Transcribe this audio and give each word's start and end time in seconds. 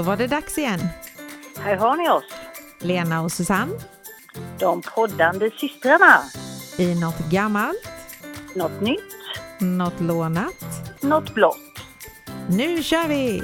Då 0.00 0.04
var 0.04 0.16
det 0.16 0.26
dags 0.26 0.58
igen. 0.58 0.80
Här 1.58 1.76
har 1.76 1.96
ni 1.96 2.08
oss, 2.10 2.24
Lena 2.78 3.20
och 3.22 3.32
Susanne 3.32 3.72
de 4.58 4.82
poddande 4.82 5.50
systrarna. 5.50 6.22
i 6.78 6.94
något 7.00 7.18
gammalt, 7.30 7.88
Något 8.54 8.80
nytt, 8.80 9.14
något 9.60 10.00
lånat. 10.00 10.54
något 11.02 11.34
blått. 11.34 11.56
Nu 12.48 12.82
kör 12.82 13.08
vi! 13.08 13.42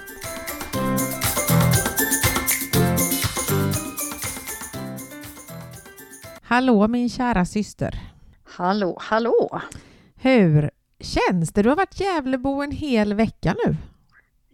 Hallå 6.42 6.88
min 6.88 7.08
kära 7.08 7.44
syster. 7.44 8.00
Hallå, 8.44 8.98
hallå! 9.00 9.60
Hur 10.14 10.70
känns 11.00 11.52
det? 11.52 11.62
Du 11.62 11.68
har 11.68 11.76
varit 11.76 12.00
Gävlebo 12.00 12.62
en 12.62 12.70
hel 12.70 13.14
vecka 13.14 13.54
nu. 13.66 13.76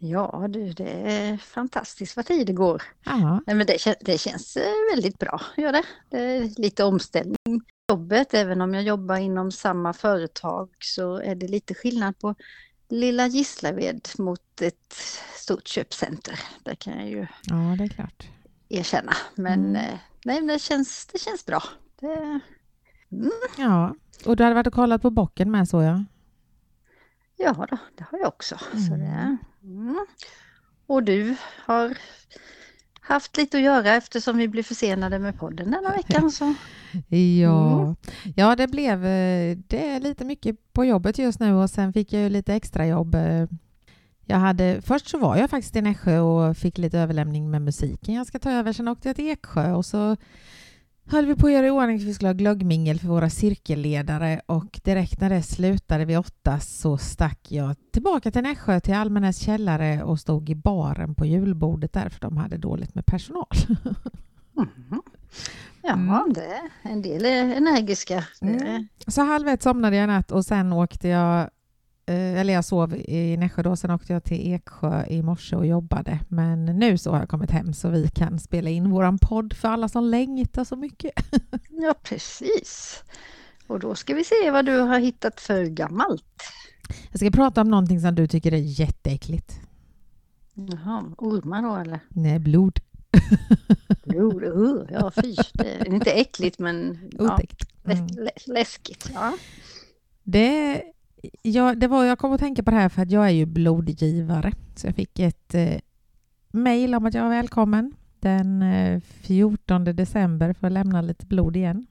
Ja 0.04 0.46
du, 0.48 0.72
det 0.72 0.90
är 0.90 1.36
fantastiskt 1.36 2.16
vad 2.16 2.26
tid 2.26 2.46
det 2.46 2.52
går. 2.52 2.82
Ja, 3.04 3.40
Nej, 3.46 3.56
men 3.56 3.66
det, 3.66 3.96
det 4.00 4.18
känns 4.18 4.56
eh, 4.56 4.72
väldigt 4.94 5.18
bra, 5.18 5.40
gör 5.56 5.72
det. 5.72 5.82
Det 6.10 6.18
är 6.18 6.60
lite 6.60 6.84
omställning 6.84 7.36
jobbet, 7.88 8.34
även 8.34 8.60
om 8.60 8.74
jag 8.74 8.82
jobbar 8.82 9.16
inom 9.16 9.52
samma 9.52 9.92
företag 9.92 10.70
så 10.80 11.16
är 11.16 11.34
det 11.34 11.48
lite 11.48 11.74
skillnad 11.74 12.18
på 12.18 12.34
lilla 12.88 13.26
Gislaved 13.26 14.08
mot 14.18 14.60
ett 14.60 14.92
stort 15.36 15.68
köpcenter. 15.68 16.40
Det 16.64 16.74
kan 16.76 16.92
jag 16.98 17.08
ju 17.08 17.26
ja 17.42 17.74
det 17.78 17.84
är 17.84 17.88
klart. 17.88 18.28
erkänna. 18.68 19.12
Men 19.34 19.60
Mm. 19.66 19.76
eh, 19.76 19.98
nej, 20.24 20.40
men 20.40 20.46
det, 20.46 20.58
känns, 20.58 21.06
det 21.12 21.18
känns 21.18 21.46
bra. 21.46 21.62
Det, 22.00 22.40
Ja, 23.58 23.94
och 24.26 24.36
du 24.36 24.42
hade 24.44 24.54
varit 24.54 24.66
och 24.66 24.72
kollat 24.72 25.02
på 25.02 25.10
bocken 25.10 25.50
med 25.50 25.68
så 25.68 25.82
jag. 25.82 26.04
ja 27.36 27.66
då, 27.70 27.78
det 27.96 28.04
har 28.10 28.18
jag 28.18 28.28
också. 28.28 28.58
Så 28.58 28.94
Mm. 28.94 29.00
det, 29.00 29.36
mm. 29.64 30.06
Och 30.86 31.02
du 31.02 31.36
har 31.66 31.96
haft 33.00 33.36
lite 33.36 33.56
att 33.56 33.62
göra 33.62 33.94
eftersom 33.94 34.36
vi 34.36 34.48
blev 34.48 34.62
försenade 34.62 35.18
med 35.18 35.38
podden 35.38 35.70
denna 35.70 35.90
veckan. 35.90 36.30
Så. 36.32 36.54
Ja. 37.42 37.80
Mm. 37.82 37.96
ja, 38.36 38.56
det 38.56 38.68
blev 38.68 39.04
eh, 39.04 39.58
det 39.66 39.88
är 39.88 40.00
lite 40.00 40.24
mycket 40.24 40.72
på 40.72 40.84
jobbet 40.84 41.18
just 41.18 41.40
nu 41.40 41.54
och 41.54 41.70
sen 41.70 41.92
fick 41.92 42.12
jag 42.12 42.22
ju 42.22 42.28
lite 42.28 42.54
extra 42.54 42.86
jobb. 42.86 43.14
eh. 43.14 43.46
Jag 44.24 44.36
hade, 44.36 44.82
först 44.82 45.08
så 45.08 45.18
var 45.18 45.36
jag 45.36 45.50
faktiskt 45.50 45.76
i 45.76 45.82
Nässjö 45.82 46.18
och 46.18 46.56
fick 46.56 46.78
lite 46.78 46.98
överlämning 46.98 47.50
med 47.50 47.62
musiken 47.62 48.14
jag 48.14 48.26
ska 48.26 48.38
ta 48.38 48.50
över. 48.50 48.72
Sen 48.72 48.88
åkte 48.88 49.08
jag 49.08 49.16
till 49.16 49.30
Eksjö 49.30 49.72
och 49.72 49.86
så 49.86 50.16
höll 51.12 51.26
vi 51.26 51.34
på 51.36 51.46
att 51.46 51.52
göra 51.52 51.66
i 51.66 51.70
ordning 51.70 51.98
för 51.98 52.06
vi 52.06 52.14
skulle 52.14 52.28
ha 52.28 52.32
glöggmingel 52.34 52.98
för 53.00 53.08
våra 53.08 53.30
cirkelledare 53.30 54.40
och 54.46 54.80
direkt 54.84 55.20
när 55.20 55.30
det 55.30 55.42
slutade 55.42 56.04
vid 56.04 56.18
åtta 56.18 56.60
så 56.60 56.98
stack 56.98 57.38
jag 57.52 57.76
tillbaka 57.92 58.30
till 58.30 58.42
Nässjö 58.42 58.80
till 58.80 58.94
Almenäs 58.94 59.38
källare 59.38 60.02
och 60.02 60.20
stod 60.20 60.50
i 60.50 60.54
baren 60.54 61.14
på 61.14 61.26
julbordet 61.26 61.92
där 61.92 62.08
för 62.08 62.20
de 62.20 62.36
hade 62.36 62.56
dåligt 62.56 62.94
med 62.94 63.06
personal. 63.06 63.46
Mhm. 64.52 65.02
Ja, 65.82 65.92
Mm. 65.92 66.32
det, 66.32 66.60
en 66.82 67.02
del 67.02 67.24
är 67.24 67.56
energiska. 67.56 68.24
Mm. 68.40 68.88
Så 69.06 69.22
halv 69.22 69.48
ett 69.48 69.62
somnade 69.62 69.96
jag 69.96 70.06
natt 70.06 70.30
och 70.32 70.44
sen 70.44 70.72
åkte 70.72 71.08
jag, 71.08 71.50
eller 72.06 72.52
jag 72.54 72.64
sov 72.64 72.94
i 72.94 73.36
Nässjö 73.36 73.62
då, 73.62 73.76
sen 73.76 73.90
åkte 73.90 74.12
jag 74.12 74.24
till 74.24 74.52
Eksjö 74.52 75.04
i 75.06 75.22
morse 75.22 75.56
och 75.56 75.66
jobbade. 75.66 76.18
Men 76.28 76.64
nu 76.64 76.98
så 76.98 77.10
har 77.10 77.18
jag 77.18 77.28
kommit 77.28 77.50
hem 77.50 77.72
så 77.72 77.88
vi 77.88 78.08
kan 78.08 78.38
spela 78.38 78.70
in 78.70 78.90
våran 78.90 79.18
podd 79.18 79.52
för 79.52 79.68
alla 79.68 79.88
som 79.88 80.04
längtar 80.04 80.64
så 80.64 80.76
mycket. 80.76 81.12
Ja, 81.70 81.94
precis. 82.02 83.02
Och 83.66 83.80
då 83.80 83.94
ska 83.94 84.14
vi 84.14 84.24
se 84.24 84.50
vad 84.50 84.66
du 84.66 84.78
har 84.78 84.98
hittat 84.98 85.40
för 85.40 85.64
gammalt. 85.64 86.24
Jag 87.10 87.18
ska 87.20 87.30
prata 87.30 87.60
om 87.60 87.68
någonting 87.70 88.00
som 88.00 88.14
du 88.14 88.26
tycker 88.26 88.52
är 88.52 88.56
jätteäckligt. 88.80 89.60
Jaha, 90.54 91.04
ormar 91.18 91.62
då 91.62 91.76
eller? 91.76 92.00
Nej, 92.08 92.38
blod. 92.38 92.78
Det- 94.04 94.16
uh, 94.18 94.84
ja 94.90 95.10
fy. 95.22 95.36
Det 95.52 95.74
är 95.80 95.94
inte 95.94 96.10
äckligt 96.12 96.58
men 96.58 96.98
ja, 97.18 97.34
Otäckt. 97.34 97.68
Mm. 97.84 98.06
lä- 98.06 98.22
lä- 98.24 98.30
läskigt. 98.54 99.10
Ja. 99.14 99.32
Det, 100.22 100.82
ja, 101.42 101.74
det 101.74 101.88
var, 101.88 102.04
jag 102.04 102.18
kom 102.18 102.32
att 102.32 102.40
tänka 102.40 102.62
på 102.62 102.70
det 102.70 102.76
här 102.76 102.88
för 102.88 103.02
att 103.02 103.10
jag 103.10 103.24
är 103.24 103.30
ju 103.30 103.46
blodgivare. 103.46 104.52
Så 104.74 104.86
jag 104.86 104.94
fick 104.94 105.18
ett 105.18 105.54
eh, 105.54 105.78
mejl 106.50 106.94
om 106.94 107.06
att 107.06 107.14
jag 107.14 107.22
var 107.22 107.30
välkommen 107.30 107.94
den 108.20 108.62
eh, 108.62 109.00
14 109.00 109.84
december 109.84 110.52
för 110.52 110.66
att 110.66 110.72
lämna 110.72 111.00
lite 111.00 111.26
blod 111.26 111.56
igen. 111.56 111.86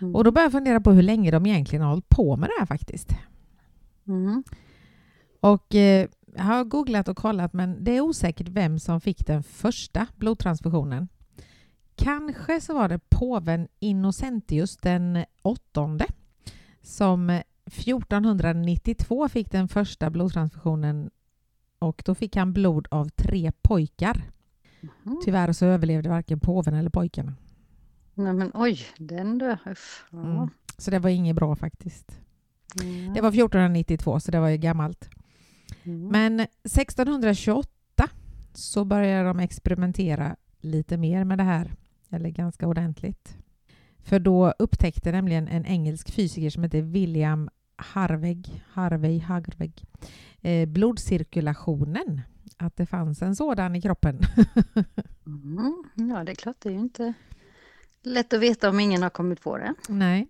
Mm. 0.00 0.14
Och 0.14 0.24
då 0.24 0.30
började 0.30 0.46
jag 0.46 0.52
fundera 0.52 0.80
på 0.80 0.92
hur 0.92 1.02
länge 1.02 1.30
de 1.30 1.46
egentligen 1.46 1.82
har 1.82 1.90
hållit 1.90 2.08
på 2.08 2.36
med 2.36 2.48
det 2.48 2.54
här 2.58 2.66
faktiskt. 2.66 3.08
Mm. 4.06 4.44
Och 5.40 5.74
eh, 5.74 6.08
jag 6.34 6.42
har 6.42 6.64
googlat 6.64 7.08
och 7.08 7.16
kollat 7.16 7.52
men 7.52 7.84
det 7.84 7.96
är 7.96 8.00
osäkert 8.00 8.48
vem 8.48 8.78
som 8.78 9.00
fick 9.00 9.26
den 9.26 9.42
första 9.42 10.06
blodtransfusionen. 10.16 11.08
Kanske 11.96 12.60
så 12.60 12.74
var 12.74 12.88
det 12.88 13.00
påven 13.08 13.68
Innocentius 13.78 14.76
den 14.76 15.24
åttonde 15.42 16.06
som 16.82 17.40
1492 17.66 19.28
fick 19.28 19.50
den 19.50 19.68
första 19.68 20.10
blodtransfusionen 20.10 21.10
och 21.78 22.02
då 22.06 22.14
fick 22.14 22.36
han 22.36 22.52
blod 22.52 22.88
av 22.90 23.08
tre 23.08 23.52
pojkar. 23.62 24.22
Mhm. 24.80 25.20
Tyvärr 25.24 25.52
så 25.52 25.66
överlevde 25.66 26.08
varken 26.08 26.40
påven 26.40 26.74
eller 26.74 26.90
pojkarna. 26.90 27.34
Nej 28.14 28.32
men 28.32 28.50
oj, 28.54 28.80
den 28.98 29.38
du. 29.38 29.56
Ja. 29.64 29.74
Mm. 30.12 30.48
Så 30.78 30.90
det 30.90 30.98
var 30.98 31.10
inget 31.10 31.36
bra 31.36 31.56
faktiskt. 31.56 32.20
Mm. 32.82 33.14
Det 33.14 33.20
var 33.20 33.28
1492 33.28 34.20
så 34.20 34.30
det 34.30 34.40
var 34.40 34.48
ju 34.48 34.56
gammalt. 34.56 35.10
Mm. 35.82 36.08
Men 36.08 36.40
1628 36.40 37.68
så 38.54 38.84
började 38.84 39.28
de 39.28 39.40
experimentera 39.40 40.36
lite 40.60 40.96
mer 40.96 41.24
med 41.24 41.38
det 41.38 41.44
här, 41.44 41.74
eller 42.10 42.30
ganska 42.30 42.68
ordentligt. 42.68 43.36
För 44.02 44.18
då 44.18 44.54
upptäckte 44.58 45.12
nämligen 45.12 45.48
en 45.48 45.66
engelsk 45.66 46.10
fysiker 46.10 46.50
som 46.50 46.62
heter 46.62 46.82
William 46.82 47.50
Harvey, 47.76 48.42
Harvey, 48.72 49.18
Harvey 49.18 49.72
eh, 50.40 50.68
blodcirkulationen, 50.68 52.20
att 52.56 52.76
det 52.76 52.86
fanns 52.86 53.22
en 53.22 53.36
sådan 53.36 53.76
i 53.76 53.82
kroppen. 53.82 54.20
Mm. 55.26 55.84
Ja, 55.94 56.24
det 56.24 56.32
är 56.32 56.36
klart, 56.36 56.56
det 56.58 56.68
är 56.68 56.72
ju 56.72 56.78
inte 56.78 57.12
lätt 58.02 58.32
att 58.32 58.40
veta 58.40 58.68
om 58.68 58.80
ingen 58.80 59.02
har 59.02 59.10
kommit 59.10 59.42
på 59.42 59.58
det. 59.58 59.74
Nej. 59.88 60.28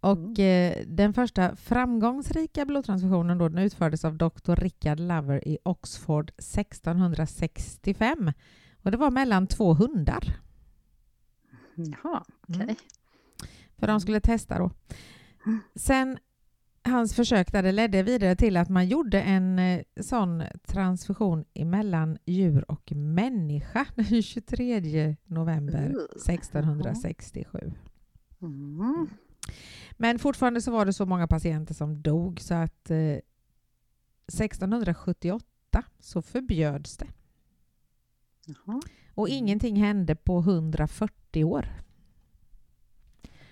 Och 0.00 0.38
eh, 0.38 0.84
den 0.86 1.14
första 1.14 1.56
framgångsrika 1.56 2.64
blodtransfusionen 2.64 3.38
då, 3.38 3.48
den 3.48 3.58
utfördes 3.58 4.04
av 4.04 4.16
Dr. 4.16 4.54
Richard 4.54 5.00
Lover 5.00 5.48
i 5.48 5.58
Oxford 5.62 6.30
1665. 6.30 8.32
Och 8.82 8.90
det 8.90 8.96
var 8.96 9.10
mellan 9.10 9.46
två 9.46 9.74
hundar. 9.74 10.36
Jaha, 11.86 12.24
okej. 12.48 12.62
Mm. 12.62 12.76
För 13.78 13.86
de 13.86 14.00
skulle 14.00 14.20
testa 14.20 14.58
då. 14.58 14.70
Sen 15.74 16.18
hans 16.82 17.14
försök 17.14 17.52
där 17.52 17.62
det 17.62 17.72
ledde 17.72 18.02
vidare 18.02 18.36
till 18.36 18.56
att 18.56 18.68
man 18.68 18.88
gjorde 18.88 19.20
en 19.22 19.58
eh, 19.58 19.82
sån 20.00 20.42
transfusion 20.66 21.44
mellan 21.54 22.18
djur 22.24 22.70
och 22.70 22.92
människa 22.92 23.86
den 23.94 24.22
23 24.22 25.16
november 25.26 25.88
Uh, 25.88 26.32
1667. 26.34 27.72
Mm. 28.42 29.08
Men 29.92 30.18
fortfarande 30.18 30.60
så 30.62 30.70
var 30.70 30.86
det 30.86 30.92
så 30.92 31.06
många 31.06 31.26
patienter 31.26 31.74
som 31.74 32.02
dog 32.02 32.40
så 32.40 32.54
att 32.54 32.90
eh, 32.90 32.96
1678 34.32 35.82
så 35.98 36.22
förbjöds 36.22 36.96
det. 36.96 37.08
Och 39.14 39.28
Mm. 39.28 39.38
ingenting 39.44 39.76
hände 39.76 40.16
på 40.16 40.38
140 40.38 41.17
år. 41.36 41.68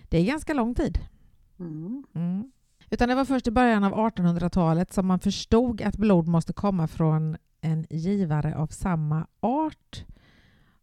Det 0.03 0.19
är 0.19 0.25
ganska 0.25 0.55
lång 0.55 0.75
tid. 0.75 0.99
Mm. 1.59 2.05
Mm. 2.15 2.53
Utan 2.91 3.09
det 3.09 3.15
var 3.15 3.25
först 3.25 3.47
i 3.47 3.51
början 3.51 3.85
av 3.85 3.93
1800-talet 3.93 4.93
som 4.93 5.07
man 5.07 5.21
förstod 5.21 5.83
att 5.83 5.97
blod 5.97 6.29
måste 6.29 6.53
komma 6.53 6.89
från 6.89 7.37
en 7.61 7.87
givare 7.91 8.57
av 8.57 8.67
samma 8.67 9.27
art. 9.41 10.05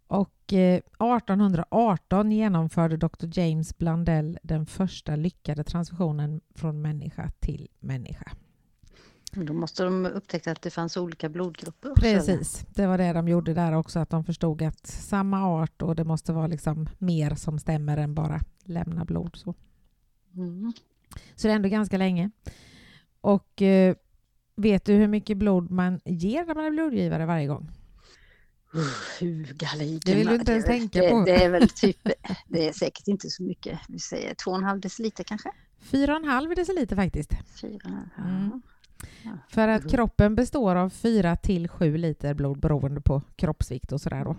Och 0.08 0.54
eh, 0.54 0.76
1818 0.78 2.32
genomförde 2.32 2.98
Dr. 2.98 3.40
James 3.40 3.78
Blundell 3.78 4.40
den 4.44 4.66
första 4.66 5.16
lyckade 5.16 5.64
transfusionen 5.64 6.42
från 6.56 6.82
människa 6.82 7.32
till 7.40 7.68
människa. 7.80 8.32
Då 9.36 9.54
måste 9.54 9.84
de 9.84 10.06
upptäcka 10.06 10.52
att 10.52 10.62
det 10.62 10.70
fanns 10.70 10.98
olika 10.98 11.30
blodgrupper 11.30 11.92
också, 11.92 12.06
eller? 12.06 12.20
Precis, 12.20 12.66
det 12.70 12.88
var 12.88 12.98
det 12.98 13.14
de 13.14 13.28
gjorde 13.28 13.54
där 13.54 13.72
också, 13.74 14.00
att 14.00 14.10
de 14.10 14.24
förstod 14.24 14.62
att 14.62 14.88
samma 14.88 15.44
art 15.46 15.82
och 15.82 15.96
det 15.96 16.04
måste 16.04 16.34
vara 16.34 16.48
liksom 16.48 16.90
mer 16.98 17.36
som 17.36 17.60
stämmer 17.60 17.98
än 17.98 18.14
bara 18.16 18.40
lämna 18.64 19.06
blod. 19.06 19.36
Så, 19.36 19.56
Mm. 20.36 20.74
så 21.36 21.48
det 21.48 21.52
är 21.52 21.56
ändå 21.56 21.70
ganska 21.70 21.98
länge. 21.98 22.32
Och 23.22 23.62
eh, 23.62 23.96
vet 24.56 24.86
du 24.86 24.94
hur 24.94 25.08
mycket 25.08 25.38
blod 25.38 25.72
man 25.72 26.00
ger 26.06 26.46
när 26.46 26.56
man 26.56 26.66
är 26.66 26.72
blodgivare 26.72 27.26
varje 27.26 27.48
gång? 27.48 27.70
Hugaligen. 29.20 30.00
Det 30.06 30.16
vill 30.16 30.28
du 30.28 30.36
inte 30.36 30.52
ens 30.52 30.66
tänka 30.66 31.02
det, 31.02 31.10
på. 31.10 31.24
Det 31.26 31.44
är 31.44 31.50
väl 31.50 31.70
typ, 31.76 31.98
det 32.48 32.68
är 32.68 32.74
säkert 32.74 33.08
inte 33.08 33.30
så 33.30 33.44
mycket. 33.44 33.80
Vi 33.90 34.00
säger 34.00 34.34
två 34.34 34.52
och 34.52 34.58
en 34.58 34.64
halv 34.64 34.82
deciliter 34.82 35.24
kanske? 35.24 35.52
4,5 35.92 36.56
deciliter 36.56 36.96
faktiskt. 36.96 37.32
Fyra. 37.62 38.04
Mm. 38.18 38.62
Ja. 39.24 39.32
För 39.50 39.68
att 39.68 39.82
Mm. 39.82 39.90
kroppen 39.92 40.36
består 40.36 40.76
av 40.76 40.90
4 40.90 41.36
till 41.36 41.68
7 41.68 41.98
liter 41.98 42.34
blod 42.34 42.60
beroende 42.60 43.02
på 43.02 43.22
kroppsvikt 43.36 43.92
och 43.92 44.02
sådär 44.02 44.26
då. 44.26 44.36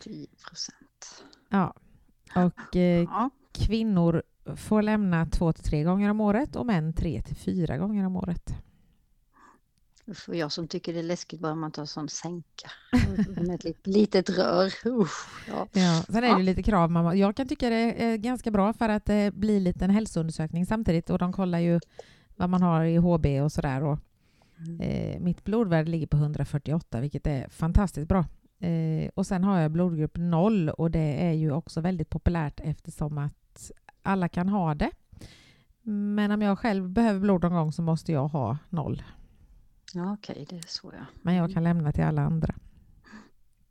10 0.00 0.26
procent. 0.48 1.24
Ja. 1.48 1.74
Och 2.34 2.76
eh, 2.76 3.02
Ja. 3.02 3.30
kvinnor 3.52 4.22
får 4.56 4.82
lämna 4.82 5.26
2 5.26 5.52
till 5.52 5.64
3 5.64 5.82
gånger 5.84 6.10
om 6.10 6.20
året 6.20 6.56
och 6.56 6.66
män 6.66 6.92
3 6.92 7.22
till 7.22 7.36
4 7.36 7.76
gånger 7.78 8.06
om 8.06 8.16
året. 8.16 8.54
Usch, 10.08 10.28
och 10.28 10.36
jag 10.36 10.52
som 10.52 10.68
tycker 10.68 10.92
det 10.92 10.98
är 10.98 11.02
läskigt 11.02 11.40
bara 11.40 11.54
man 11.54 11.72
tar 11.72 11.84
sån 11.84 12.08
sänka 12.08 12.70
med 13.46 13.54
ett 13.54 13.64
lit- 13.64 13.86
litet 13.86 14.30
rör. 14.30 14.66
Usch, 14.86 15.28
ja. 15.48 15.68
Ja, 15.72 16.02
sen 16.06 16.16
är 16.16 16.20
det 16.20 16.26
Ja. 16.28 16.38
ju 16.38 16.44
lite 16.44 16.62
krav. 16.62 17.16
Jag 17.16 17.36
kan 17.36 17.48
tycka 17.48 17.68
det 17.68 18.04
är 18.04 18.16
ganska 18.16 18.50
bra 18.50 18.72
för 18.72 18.88
att 18.88 19.04
det 19.04 19.34
blir 19.34 19.60
lite 19.60 19.84
en 19.84 19.90
hälsoundersökning 19.90 20.66
samtidigt 20.66 21.10
och 21.10 21.18
de 21.18 21.32
kollar 21.32 21.58
ju 21.58 21.80
vad 22.36 22.50
man 22.50 22.62
har 22.62 22.84
i 22.84 22.96
HB 22.96 23.26
och 23.40 23.52
sådär. 23.52 23.82
Och, 23.82 23.98
Mm. 24.58 24.80
eh, 24.80 25.20
mitt 25.20 25.44
blodvärde 25.44 25.90
ligger 25.90 26.06
på 26.06 26.16
148 26.16 27.00
vilket 27.00 27.26
är 27.26 27.48
fantastiskt 27.48 28.08
bra. 28.08 28.24
Eh, 28.68 29.10
och 29.14 29.26
sen 29.26 29.44
har 29.44 29.58
jag 29.60 29.70
blodgrupp 29.70 30.16
0 30.18 30.68
och 30.68 30.90
det 30.90 31.24
är 31.28 31.32
ju 31.32 31.52
också 31.52 31.80
väldigt 31.80 32.10
populärt 32.10 32.60
eftersom 32.64 33.18
att 33.18 33.70
alla 34.02 34.28
kan 34.28 34.48
ha 34.48 34.74
det. 34.74 34.90
Men 36.16 36.30
om 36.30 36.42
jag 36.42 36.58
själv 36.58 36.90
behöver 36.90 37.20
blod 37.20 37.42
någon 37.42 37.52
gång 37.52 37.72
så 37.72 37.82
måste 37.82 38.12
jag 38.12 38.28
ha 38.28 38.58
0. 38.70 39.02
Ja, 39.94 40.12
okej, 40.12 40.46
det 40.50 40.56
är 40.56 40.64
så 40.66 40.92
ja. 40.98 41.04
Men 41.22 41.34
jag 41.34 41.52
kan 41.52 41.64
lämna 41.64 41.92
till 41.92 42.04
alla 42.04 42.22
andra. 42.22 42.54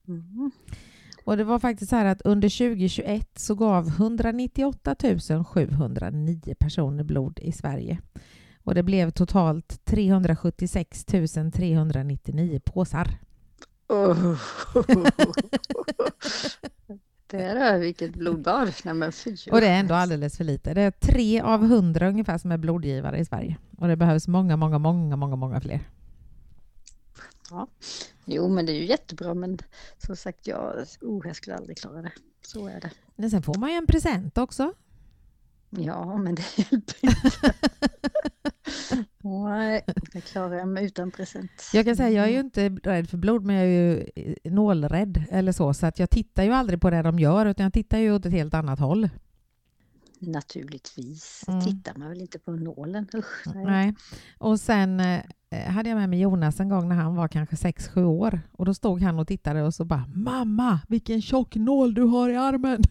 Mm. 0.07 0.51
Och 1.25 1.37
det 1.37 1.43
var 1.43 1.59
faktiskt 1.59 1.89
så 1.89 1.95
här 1.95 2.05
att 2.05 2.21
under 2.21 2.49
2021 2.49 3.39
så 3.39 3.55
gav 3.55 3.87
198 3.87 4.95
709 5.45 6.55
personer 6.59 7.03
blod 7.03 7.39
i 7.39 7.51
Sverige. 7.51 8.01
Och 8.63 8.75
det 8.75 8.83
blev 8.83 9.11
totalt 9.11 9.85
376 9.85 11.05
399 11.05 12.59
påsar. 12.65 13.07
Oh. 13.87 14.37
Där 17.27 17.55
är 17.55 17.79
vilket 17.79 18.13
blodbad. 18.13 18.73
Nej, 18.83 18.93
men 18.93 19.11
fy. 19.11 19.37
Och 19.51 19.61
det 19.61 19.67
är 19.67 19.79
ändå 19.79 19.93
alldeles 19.93 20.37
för 20.37 20.43
lite. 20.43 20.73
Det 20.73 20.81
är 20.81 20.91
tre 20.91 21.41
av 21.41 21.67
hundra 21.67 22.09
ungefär 22.09 22.37
som 22.37 22.51
är 22.51 22.57
blodgivare 22.57 23.19
i 23.19 23.25
Sverige. 23.25 23.57
Och 23.77 23.87
det 23.87 23.95
behövs 23.95 24.27
många, 24.27 24.57
många, 24.57 24.79
många, 24.79 25.15
många, 25.15 25.35
många 25.35 25.61
fler. 25.61 25.79
Jo, 28.25 28.49
men 28.49 28.65
det 28.65 28.71
är 28.71 28.75
ju 28.75 28.85
jättebra. 28.85 29.33
Men 29.33 29.59
som 29.97 30.15
sagt, 30.15 30.47
jag, 30.47 30.85
oh, 31.01 31.27
jag 31.27 31.35
skulle 31.35 31.55
aldrig 31.55 31.77
klara 31.77 32.01
det. 32.01 32.11
Så 32.41 32.67
är 32.67 32.81
det. 32.81 32.91
Men 33.15 33.29
sen 33.29 33.41
får 33.43 33.57
man 33.57 33.69
ju 33.69 33.75
en 33.75 33.87
present 33.87 34.37
också. 34.37 34.73
Ja, 35.69 36.17
men 36.17 36.35
det 36.35 36.43
hjälper 36.57 36.75
inte. 36.75 37.53
Nej, 39.73 39.83
jag 40.13 40.23
klarar 40.23 40.55
jag 40.55 40.67
mig 40.67 40.85
utan 40.85 41.11
present. 41.11 41.51
Jag 41.73 41.85
kan 41.85 41.95
säga, 41.95 42.09
jag 42.09 42.25
är 42.25 42.31
ju 42.31 42.39
inte 42.39 42.69
rädd 42.69 43.09
för 43.09 43.17
blod, 43.17 43.43
men 43.45 43.55
jag 43.55 43.65
är 43.65 43.69
ju 43.69 44.05
nålrädd 44.43 45.23
eller 45.29 45.51
så. 45.51 45.73
Så 45.73 45.85
att 45.85 45.99
jag 45.99 46.09
tittar 46.09 46.43
ju 46.43 46.51
aldrig 46.51 46.81
på 46.81 46.89
det 46.89 47.01
de 47.01 47.19
gör, 47.19 47.45
utan 47.45 47.63
jag 47.63 47.73
tittar 47.73 47.97
ju 47.97 48.11
åt 48.15 48.25
ett 48.25 48.31
helt 48.31 48.53
annat 48.53 48.79
håll. 48.79 49.09
Naturligtvis 50.19 51.43
Mm. 51.47 51.61
tittar 51.61 51.95
man 51.95 52.09
väl 52.09 52.21
inte 52.21 52.39
på 52.39 52.51
nålen. 52.51 53.07
Usch, 53.15 53.43
nej. 53.55 53.65
Nej. 53.65 53.95
Och 54.37 54.59
sen 54.59 54.99
eh, 54.99 55.21
hade 55.67 55.89
jag 55.89 55.95
med 55.97 56.09
mig 56.09 56.19
Jonas 56.21 56.59
en 56.59 56.69
gång 56.69 56.89
när 56.89 56.95
han 56.95 57.15
var 57.15 57.27
kanske 57.27 57.55
6-7 57.55 58.03
år. 58.03 58.41
Och 58.51 58.65
då 58.65 58.73
stod 58.73 59.01
han 59.01 59.19
och 59.19 59.27
tittade 59.27 59.63
och 59.63 59.73
så 59.73 59.85
bara 59.85 60.05
Mamma, 60.15 60.79
vilken 60.87 61.21
tjock 61.21 61.55
nål 61.55 61.93
du 61.93 62.01
har 62.01 62.29
i 62.29 62.35
armen. 62.35 62.81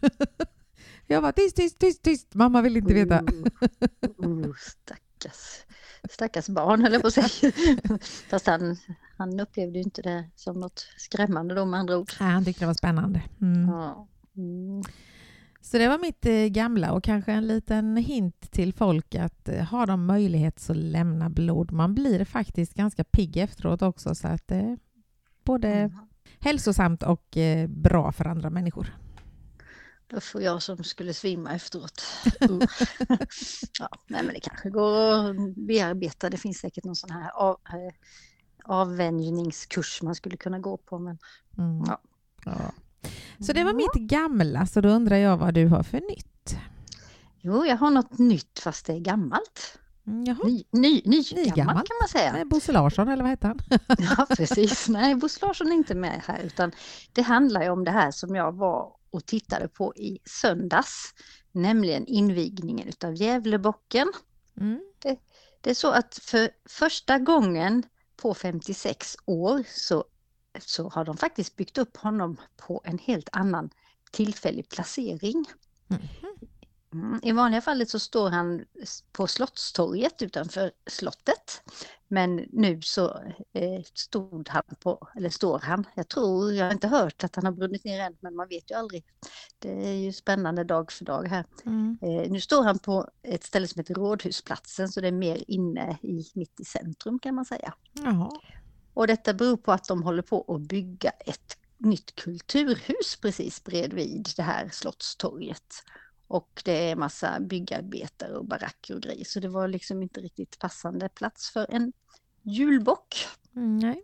jag 1.07 1.21
var 1.21 1.31
tyst, 1.31 1.55
tyst, 1.55 1.79
tyst, 1.79 2.03
tyst. 2.03 2.33
Mamma 2.33 2.61
vill 2.61 2.77
inte 2.77 2.93
veta. 2.93 3.21
Uh, 3.21 4.29
uh, 4.29 4.53
stackars, 4.57 5.65
stackars 6.09 6.47
barn 6.47 6.81
höll 6.81 6.93
jag 6.93 7.01
på 7.01 7.07
att 7.07 7.13
säga. 7.13 7.51
Fast 8.29 8.47
han, 8.47 8.77
han 9.17 9.39
upplevde 9.39 9.79
ju 9.79 9.83
inte 9.83 10.01
det 10.01 10.29
som 10.35 10.59
något 10.59 10.87
skrämmande 10.97 11.55
då 11.55 11.65
med 11.65 11.79
andra 11.79 11.97
ord. 11.97 12.11
Nej, 12.19 12.31
han 12.31 12.45
tyckte 12.45 12.63
det 12.63 12.67
var 12.67 12.73
spännande. 12.73 13.21
Mm. 13.41 13.69
Ja. 13.69 14.07
Mm. 14.37 14.83
Så 15.61 15.77
det 15.77 15.87
var 15.87 15.97
mitt 15.97 16.25
eh, 16.25 16.33
gamla 16.33 16.91
och 16.91 17.03
kanske 17.03 17.31
en 17.31 17.47
liten 17.47 17.97
hint 17.97 18.51
till 18.51 18.73
folk 18.73 19.15
att 19.15 19.49
eh, 19.49 19.63
har 19.63 19.87
de 19.87 20.05
möjlighet 20.05 20.59
så 20.59 20.73
lämna 20.73 21.29
blod. 21.29 21.71
Man 21.71 21.95
blir 21.95 22.25
faktiskt 22.25 22.73
ganska 22.73 23.03
pigg 23.03 23.37
efteråt 23.37 23.81
också 23.81 24.15
så 24.15 24.27
att 24.27 24.47
det 24.47 24.55
är 24.55 24.77
både 25.43 25.91
hälsosamt 26.39 27.03
och 27.03 27.37
eh, 27.37 27.67
bra 27.67 28.11
för 28.11 28.25
andra 28.25 28.49
människor. 28.49 29.02
Då 30.13 30.19
får 30.19 30.41
jag 30.41 30.61
som 30.61 30.83
skulle 30.83 31.13
svimma 31.13 31.55
efteråt. 31.55 32.03
Uh. 32.49 32.59
ja, 33.79 33.89
nej 34.07 34.23
men 34.23 34.33
det 34.33 34.39
kanske 34.39 34.69
går 34.69 35.29
att 35.29 35.55
bearbeta. 35.55 36.29
Det 36.29 36.37
finns 36.37 36.57
säkert 36.57 36.83
någon 36.83 36.95
sån 36.95 37.11
här 37.11 37.31
av, 37.31 37.59
eh, 37.69 37.93
avvänjningskurs 38.65 40.01
man 40.01 40.15
skulle 40.15 40.37
kunna 40.37 40.59
gå 40.59 40.77
på. 40.77 40.99
Men 40.99 41.17
Mm. 41.57 41.83
Ja. 41.87 42.01
Ja. 42.45 42.71
Så 43.45 43.53
det 43.53 43.63
var 43.63 43.73
mitt 43.73 44.09
gamla, 44.09 44.65
så 44.65 44.81
då 44.81 44.89
undrar 44.89 45.15
jag 45.17 45.37
vad 45.37 45.53
du 45.53 45.67
har 45.67 45.83
för 45.83 45.99
nytt? 45.99 46.55
jo, 47.41 47.65
jag 47.65 47.77
har 47.77 47.91
något 47.91 48.17
nytt 48.19 48.59
fast 48.59 48.85
det 48.85 48.93
är 48.93 48.99
gammalt. 48.99 49.79
Mm, 50.07 50.23
Jaha, 50.25 50.37
Ny, 50.45 50.63
ny, 50.71 51.01
ny, 51.05 51.17
Nygammalt. 51.17 51.55
gammalt 51.55 51.87
kan 51.87 51.97
man 52.01 52.07
säga. 52.09 52.33
Nej, 52.33 52.45
Bosse 52.45 52.71
Larsson 52.71 53.07
eller 53.09 53.23
vad 53.23 53.29
hette 53.29 53.47
han? 53.47 53.59
Ja, 53.97 54.27
precis. 54.37 54.89
Nej, 54.89 55.15
Bosse 55.15 55.45
Larsson 55.45 55.67
är 55.67 55.71
inte 55.75 55.95
med 55.95 56.21
här 56.25 56.39
utan 56.43 56.71
det 57.13 57.21
handlar 57.21 57.63
ju 57.63 57.69
om 57.69 57.83
det 57.83 57.91
här 57.91 58.11
som 58.11 58.35
jag 58.35 58.51
var 58.51 58.91
och 59.13 59.25
tittade 59.25 59.67
på 59.67 59.95
i 59.95 60.19
söndags, 60.25 61.13
nämligen 61.51 62.05
invigningen 62.05 62.87
utav 62.87 63.15
Gävlebocken. 63.15 64.11
Mm. 64.57 64.81
Det 65.61 65.69
är 65.69 65.73
så 65.73 65.91
att 65.91 66.19
för 66.21 66.49
första 66.65 67.19
gången 67.19 67.83
på 68.15 68.33
56 68.33 69.15
år 69.25 69.63
så, 69.67 70.05
så 70.59 70.89
har 70.89 71.05
de 71.05 71.17
faktiskt 71.17 71.55
byggt 71.55 71.77
upp 71.77 71.97
honom 71.97 72.37
på 72.57 72.81
en 72.85 72.97
helt 72.99 73.29
annan 73.31 73.69
tillfällig 74.11 74.69
placering. 74.69 75.45
Mm, 75.89 76.01
I 77.21 77.31
vanliga 77.31 77.61
fallet 77.61 77.89
så 77.89 77.99
står 77.99 78.29
han 78.29 78.65
på 79.11 79.27
Slottstorget 79.27 80.21
utanför 80.21 80.71
slottet. 80.87 81.63
Men 82.07 82.35
nu 82.35 82.81
så 82.81 83.09
eh, 83.53 83.83
stod 83.93 84.49
han 84.49 84.63
på, 84.79 85.07
eller 85.15 85.29
står 85.29 85.59
han, 85.59 85.87
jag 85.95 86.07
tror, 86.07 86.53
jag 86.53 86.65
har 86.65 86.71
inte 86.71 86.87
hört 86.87 87.23
att 87.23 87.35
han 87.35 87.45
har 87.45 87.51
brunnit 87.51 87.83
ner 87.83 87.99
än, 87.99 88.17
men 88.19 88.35
man 88.35 88.47
vet 88.47 88.71
ju 88.71 88.75
aldrig. 88.75 89.05
Det 89.59 89.87
är 89.87 89.93
ju 89.93 90.13
spännande 90.13 90.63
dag 90.63 90.91
för 90.91 91.05
dag 91.05 91.27
här. 91.27 91.45
Mm. 91.65 91.97
Eh, 92.01 92.31
nu 92.31 92.41
står 92.41 92.63
han 92.63 92.79
på 92.79 93.09
ett 93.23 93.43
ställe 93.43 93.67
som 93.67 93.79
heter 93.79 93.93
Rådhusplatsen, 93.93 94.89
så 94.89 95.01
det 95.01 95.07
är 95.07 95.11
mer 95.11 95.43
inne 95.47 95.97
i, 96.01 96.25
mitt 96.33 96.59
i 96.59 96.65
centrum 96.65 97.19
kan 97.19 97.35
man 97.35 97.45
säga. 97.45 97.73
Jaha. 97.93 98.31
Och 98.93 99.07
detta 99.07 99.33
beror 99.33 99.57
på 99.57 99.71
att 99.71 99.87
de 99.87 100.03
håller 100.03 100.21
på 100.21 100.55
att 100.55 100.61
bygga 100.61 101.09
ett 101.09 101.57
nytt 101.77 102.15
kulturhus 102.15 103.17
precis 103.21 103.63
bredvid 103.63 104.29
det 104.35 104.43
här 104.43 104.69
Slottstorget. 104.71 105.73
Och 106.33 106.61
det 106.65 106.89
är 106.91 106.95
massa 106.95 107.39
byggarbetare 107.39 108.37
och 108.37 108.45
baracker 108.45 108.95
och 108.95 109.01
grejer, 109.01 109.25
så 109.25 109.39
det 109.39 109.47
var 109.47 109.67
liksom 109.67 110.01
inte 110.03 110.19
riktigt 110.19 110.59
passande 110.59 111.09
plats 111.09 111.49
för 111.49 111.65
en 111.69 111.93
julbock. 112.41 113.27
Mm, 113.55 113.79
nej. 113.79 114.03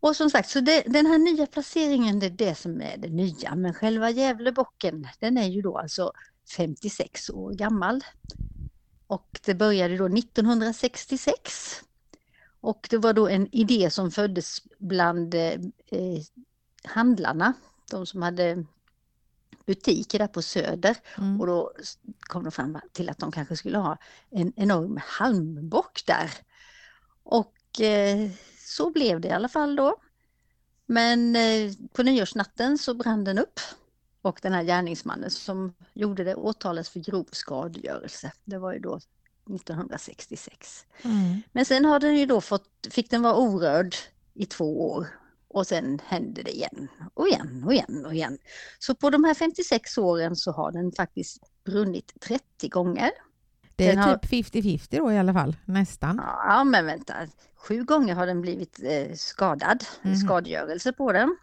Och 0.00 0.16
som 0.16 0.30
sagt, 0.30 0.48
så 0.48 0.60
det, 0.60 0.82
den 0.86 1.06
här 1.06 1.18
nya 1.18 1.46
placeringen, 1.46 2.20
det 2.20 2.26
är 2.26 2.30
det 2.30 2.54
som 2.54 2.80
är 2.80 2.96
det 2.96 3.08
nya. 3.08 3.54
Men 3.54 3.74
själva 3.74 4.10
Gävlebocken, 4.10 5.08
den 5.18 5.38
är 5.38 5.48
ju 5.48 5.62
då 5.62 5.78
alltså 5.78 6.12
56 6.56 7.30
år 7.30 7.52
gammal. 7.52 8.04
Och 9.06 9.40
det 9.44 9.54
började 9.54 9.96
då 9.96 10.06
1966. 10.06 11.82
Och 12.60 12.86
det 12.90 12.98
var 12.98 13.12
då 13.12 13.28
en 13.28 13.54
idé 13.54 13.90
som 13.90 14.10
föddes 14.10 14.62
bland 14.78 15.34
eh, 15.34 15.52
eh, 15.86 16.20
handlarna, 16.84 17.52
de 17.90 18.06
som 18.06 18.22
hade 18.22 18.64
butiker 19.70 20.18
där 20.18 20.26
på 20.26 20.42
Söder. 20.42 20.96
Mm. 21.18 21.40
Och 21.40 21.46
då 21.46 21.72
kom 22.18 22.44
de 22.44 22.52
fram 22.52 22.78
till 22.92 23.08
att 23.08 23.18
de 23.18 23.32
kanske 23.32 23.56
skulle 23.56 23.78
ha 23.78 23.96
en 24.30 24.52
enorm 24.56 25.00
halmbock 25.06 26.02
där. 26.06 26.30
Och 27.22 27.80
eh, 27.80 28.30
så 28.58 28.90
blev 28.90 29.20
det 29.20 29.28
i 29.28 29.32
alla 29.32 29.48
fall 29.48 29.76
då. 29.76 29.96
Men 30.86 31.36
eh, 31.36 31.72
på 31.92 32.02
nyårsnatten 32.02 32.78
så 32.78 32.94
brann 32.94 33.24
den 33.24 33.38
upp. 33.38 33.60
Och 34.22 34.38
den 34.42 34.52
här 34.52 34.62
gärningsmannen 34.62 35.30
som 35.30 35.74
gjorde 35.94 36.24
det 36.24 36.34
åtalades 36.34 36.88
för 36.88 37.00
grov 37.00 37.28
skadegörelse. 37.32 38.32
Det 38.44 38.58
var 38.58 38.72
ju 38.72 38.78
då 38.78 38.96
1966. 39.54 40.86
Mm. 41.02 41.42
Men 41.52 41.64
sen 41.64 41.84
har 41.84 42.00
den 42.00 42.16
ju 42.16 42.26
då 42.26 42.40
fått, 42.40 42.88
fick 42.90 43.10
den 43.10 43.22
vara 43.22 43.36
orörd 43.36 43.94
i 44.34 44.46
två 44.46 44.90
år. 44.90 45.06
Och 45.50 45.66
sen 45.66 46.00
hände 46.06 46.42
det 46.42 46.50
igen 46.56 46.88
och 47.14 47.28
igen 47.28 47.62
och 47.66 47.72
igen 47.72 48.06
och 48.06 48.14
igen. 48.14 48.38
Så 48.78 48.94
på 48.94 49.10
de 49.10 49.24
här 49.24 49.34
56 49.34 49.98
åren 49.98 50.36
så 50.36 50.52
har 50.52 50.72
den 50.72 50.92
faktiskt 50.92 51.38
brunnit 51.64 52.12
30 52.20 52.68
gånger. 52.68 53.10
Det 53.76 53.88
är 53.88 53.94
Den 53.94 53.98
har- 54.04 54.16
typ 54.16 54.30
50-50 54.30 54.96
då 54.98 55.12
i 55.12 55.18
alla 55.18 55.32
fall, 55.34 55.56
nästan. 55.64 56.20
Ja, 56.46 56.64
men 56.64 56.86
vänta. 56.86 57.14
Sju 57.56 57.84
gånger 57.84 58.14
har 58.14 58.26
den 58.26 58.40
blivit 58.40 58.80
eh, 58.82 59.14
skadad, 59.14 59.84
Mhm. 60.02 60.16
skadegörelse 60.16 60.92
på 60.92 61.12
den. 61.12 61.36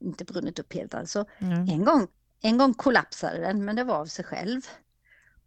Inte 0.00 0.24
brunnit 0.24 0.58
upp 0.58 0.72
helt 0.74 0.94
alltså. 0.94 1.24
Mm. 1.38 1.68
En 1.68 1.84
gång, 1.84 2.06
en 2.42 2.58
gång 2.58 2.74
kollapsade 2.74 3.38
den, 3.40 3.64
men 3.64 3.76
det 3.76 3.84
var 3.84 3.94
av 3.96 4.06
sig 4.06 4.24
själv. 4.24 4.60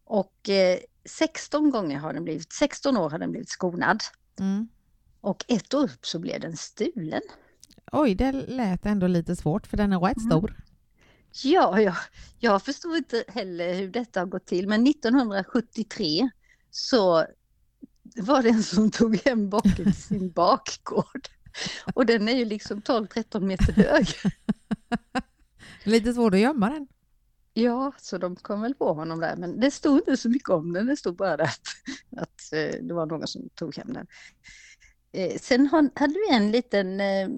Och 0.04 0.50
eh, 0.50 0.78
16 1.06 1.72
gånger 1.72 1.98
har 2.00 2.14
den 2.14 2.24
blivit, 2.24 2.54
16 2.54 2.98
år 2.98 3.10
har 3.10 3.20
den 3.20 3.32
blivit 3.32 3.50
skonad. 3.50 4.04
Mm. 4.40 4.68
Och 5.22 5.46
ett 5.48 5.74
år 5.74 5.84
upp 5.84 6.06
så 6.06 6.20
blev 6.20 6.42
den 6.42 6.58
stulen. 6.58 7.22
Oj, 7.92 8.16
det 8.16 8.32
lät 8.32 8.86
ändå 8.86 9.08
lite 9.08 9.36
svårt 9.36 9.68
för 9.68 9.78
den 9.78 9.94
är 9.94 10.00
rätt 10.00 10.18
Mm. 10.18 10.30
stor. 10.30 10.56
Ja, 11.44 11.82
ja, 11.82 11.96
jag 12.40 12.64
förstår 12.64 12.98
inte 12.98 13.24
heller 13.28 13.74
hur 13.74 13.88
detta 13.90 14.20
har 14.20 14.28
gått 14.28 14.46
till, 14.46 14.68
men 14.68 14.88
1973 14.88 16.30
så 16.72 17.26
var 18.16 18.44
det 18.44 18.50
en 18.50 18.64
som 18.64 18.92
tog 18.92 19.16
hem 19.26 19.50
bocken 19.50 19.76
till 19.76 19.94
sin 19.94 20.32
bakgård. 20.36 21.28
Och 21.94 22.06
den 22.06 22.28
är 22.30 22.36
ju 22.36 22.46
liksom 22.46 22.82
12-13 22.82 23.40
meter 23.40 23.74
hög. 23.74 24.08
Lite 25.84 26.14
svårt 26.14 26.34
att 26.34 26.40
gömma 26.40 26.70
den. 26.70 26.88
Ja, 27.54 27.92
så 27.98 28.18
de 28.18 28.36
kom 28.36 28.62
väl 28.62 28.76
på 28.76 28.94
honom 28.94 29.20
där, 29.20 29.36
men 29.38 29.60
det 29.60 29.72
stod 29.72 29.98
inte 29.98 30.18
så 30.18 30.30
mycket 30.30 30.50
om 30.50 30.74
den. 30.74 30.86
Det 30.86 30.98
stod 30.98 31.16
bara 31.16 31.44
att, 31.44 31.62
att 32.18 32.54
eh, 32.54 32.82
det 32.82 32.94
var 32.94 33.06
någon 33.06 33.28
som 33.28 33.50
tog 33.56 33.76
hem 33.78 33.94
den. 33.94 34.08
Eh, 35.12 35.40
Sen 35.40 35.70
hade 35.96 36.14
vi 36.14 36.36
en 36.36 36.52
liten 36.52 37.02
eh, 37.02 37.30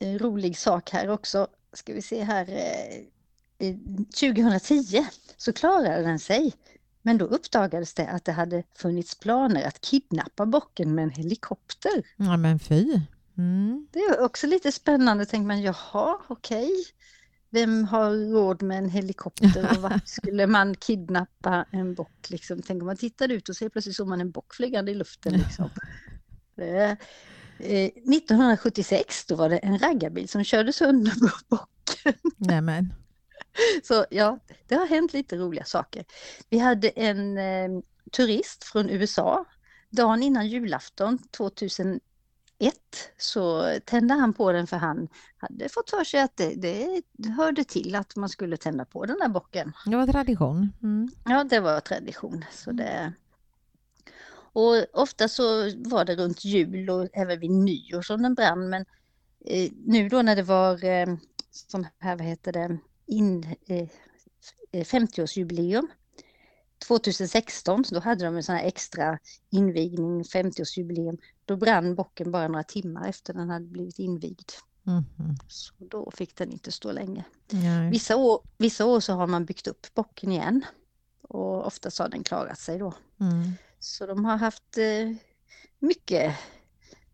rolig 0.00 0.58
sak 0.58 0.90
här 0.90 1.08
också. 1.08 1.46
Ska 1.72 1.92
vi 1.94 2.02
se 2.02 2.22
här. 2.22 2.48
eh, 2.48 3.68
eh, 3.68 3.76
2010 4.20 5.06
så 5.36 5.52
klarade 5.52 6.02
den 6.02 6.18
sig. 6.18 6.52
Men 7.02 7.18
då 7.18 7.24
uppdagades 7.24 7.94
det 7.94 8.08
att 8.08 8.24
det 8.24 8.32
hade 8.32 8.62
funnits 8.76 9.14
planer 9.18 9.66
att 9.66 9.80
kidnappa 9.80 10.46
bocken 10.46 10.94
med 10.94 11.04
en 11.04 11.10
helikopter. 11.10 12.02
Ja, 12.16 12.36
men 12.36 12.58
fy. 12.58 13.00
Mm. 13.38 13.86
Det 13.90 13.98
är 13.98 14.20
också 14.20 14.46
lite 14.46 14.72
spännande, 14.72 15.26
tänker 15.26 15.46
man, 15.46 15.62
jaha, 15.62 16.18
okej. 16.28 16.70
Vem 17.50 17.84
har 17.84 18.32
råd 18.32 18.62
med 18.62 18.78
en 18.78 18.88
helikopter 18.88 19.68
och 19.70 19.76
vart 19.76 20.08
skulle 20.08 20.46
man 20.46 20.74
kidnappa 20.74 21.64
en 21.70 21.94
bock? 21.94 22.30
Liksom? 22.30 22.62
Tänk 22.62 22.82
om 22.82 22.86
man 22.86 22.96
tittar 22.96 23.28
ut 23.28 23.48
och 23.48 23.56
ser 23.56 23.68
plötsligt 23.68 23.96
så 23.96 24.04
man 24.04 24.20
en 24.20 24.30
bock 24.30 24.54
flygande 24.54 24.92
i 24.92 24.94
luften. 24.94 25.32
Liksom. 25.32 25.70
Det, 26.54 26.76
eh, 26.84 26.96
1976 27.60 29.24
då 29.26 29.34
var 29.36 29.48
det 29.48 29.58
en 29.58 29.78
raggarbil 29.78 30.28
som 30.28 30.44
körde 30.44 30.72
sönder 30.72 31.12
bocken. 31.48 32.14
Nej, 32.36 32.60
men. 32.60 32.94
Så 33.82 34.06
ja, 34.10 34.38
det 34.68 34.74
har 34.74 34.86
hänt 34.86 35.12
lite 35.12 35.36
roliga 35.36 35.64
saker. 35.64 36.04
Vi 36.48 36.58
hade 36.58 36.88
en 36.88 37.38
eh, 37.38 37.82
turist 38.12 38.64
från 38.64 38.90
USA. 38.90 39.44
Dagen 39.90 40.22
innan 40.22 40.48
julafton 40.48 41.18
2001 41.18 42.00
så 43.18 43.74
tände 43.84 44.14
han 44.14 44.32
på 44.32 44.52
den 44.52 44.66
för 44.66 44.76
han 44.76 45.08
hade 45.36 45.68
fått 45.68 45.90
för 45.90 46.04
sig 46.04 46.20
att 46.20 46.36
det, 46.36 47.02
det 47.12 47.30
hörde 47.30 47.64
till 47.64 47.94
att 47.94 48.16
man 48.16 48.28
skulle 48.28 48.56
tända 48.56 48.84
på 48.84 49.06
den 49.06 49.18
där 49.18 49.28
bocken. 49.28 49.72
Det 49.86 49.96
var 49.96 50.06
tradition. 50.06 50.72
Mm. 50.82 51.10
Ja, 51.24 51.44
det 51.44 51.60
var 51.60 51.80
tradition. 51.80 52.44
Så 52.52 52.72
det... 52.72 53.12
Och 54.52 54.84
ofta 54.92 55.28
så 55.28 55.70
var 55.76 56.04
det 56.04 56.16
runt 56.16 56.44
jul 56.44 56.90
och 56.90 57.08
även 57.12 57.40
vid 57.40 57.50
nyår 57.50 58.02
som 58.02 58.22
den 58.22 58.34
brann. 58.34 58.68
Men 58.68 58.84
eh, 59.46 59.70
nu 59.86 60.08
då 60.08 60.22
när 60.22 60.36
det 60.36 60.42
var 60.42 60.84
eh, 60.84 61.06
sån 61.50 61.86
här, 61.98 62.16
vad 62.16 62.26
heter 62.26 62.52
det, 62.52 62.78
in, 63.06 63.56
eh, 63.66 63.88
eh, 64.72 64.84
50-årsjubileum 64.84 65.86
2016, 66.86 67.84
så 67.84 67.94
då 67.94 68.00
hade 68.00 68.24
de 68.24 68.36
en 68.36 68.42
sån 68.42 68.54
här 68.54 68.64
extra 68.64 69.18
invigning, 69.50 70.22
50-årsjubileum. 70.22 71.18
Då 71.44 71.56
brann 71.56 71.94
bocken 71.94 72.30
bara 72.30 72.48
några 72.48 72.64
timmar 72.64 73.08
efter 73.08 73.34
den 73.34 73.50
hade 73.50 73.66
blivit 73.66 73.98
invigd. 73.98 74.50
Mhm. 74.82 75.36
Så 75.48 75.74
då 75.78 76.10
fick 76.14 76.36
den 76.36 76.50
inte 76.50 76.72
stå 76.72 76.92
länge. 76.92 77.24
Nej. 77.50 77.90
Vissa 77.90 78.16
år, 78.16 78.40
vissa 78.58 78.86
år 78.86 79.00
så 79.00 79.12
har 79.12 79.26
man 79.26 79.44
byggt 79.44 79.66
upp 79.66 79.94
bocken 79.94 80.32
igen. 80.32 80.64
Och 81.22 81.66
ofta 81.66 81.90
så 81.90 82.02
har 82.02 82.08
den 82.08 82.24
klarat 82.24 82.58
sig 82.58 82.78
då. 82.78 82.94
Mm. 83.20 83.52
Så 83.80 84.06
de 84.06 84.24
har 84.24 84.36
haft 84.36 84.78
eh, 84.78 85.16
mycket, 85.78 86.36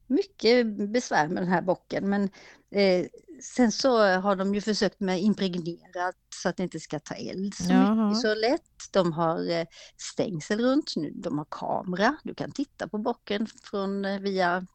mycket 0.07 0.67
besvär 0.67 1.29
med 1.29 1.43
den 1.43 1.53
här 1.53 1.63
bocken. 1.63 2.09
Men 2.09 2.23
eh, 2.71 3.07
sen 3.43 3.73
så 3.73 3.99
har 4.03 4.37
de 4.37 4.55
ju 4.55 4.61
försökt 4.61 5.01
med 5.01 5.21
impregnerat 5.21 6.17
så 6.35 6.49
att 6.49 6.57
det 6.57 6.63
inte 6.63 6.81
ska 6.81 6.99
ta 6.99 7.15
eld 7.15 7.55
så, 7.55 7.73
Jaha. 7.73 8.09
mycket, 8.09 8.21
så 8.21 8.35
lätt. 8.35 8.93
De 8.93 9.13
har 9.13 9.51
eh, 9.51 9.67
stängsel 9.97 10.61
runt, 10.61 10.97
nu, 10.97 11.11
de 11.11 11.39
har 11.39 11.47
kamera. 11.51 12.17
Du 12.25 12.35
kan 12.35 12.53
titta 12.53 12.89
på 12.89 12.99
bocken 12.99 13.47
från, 13.47 14.23
via 14.23 14.67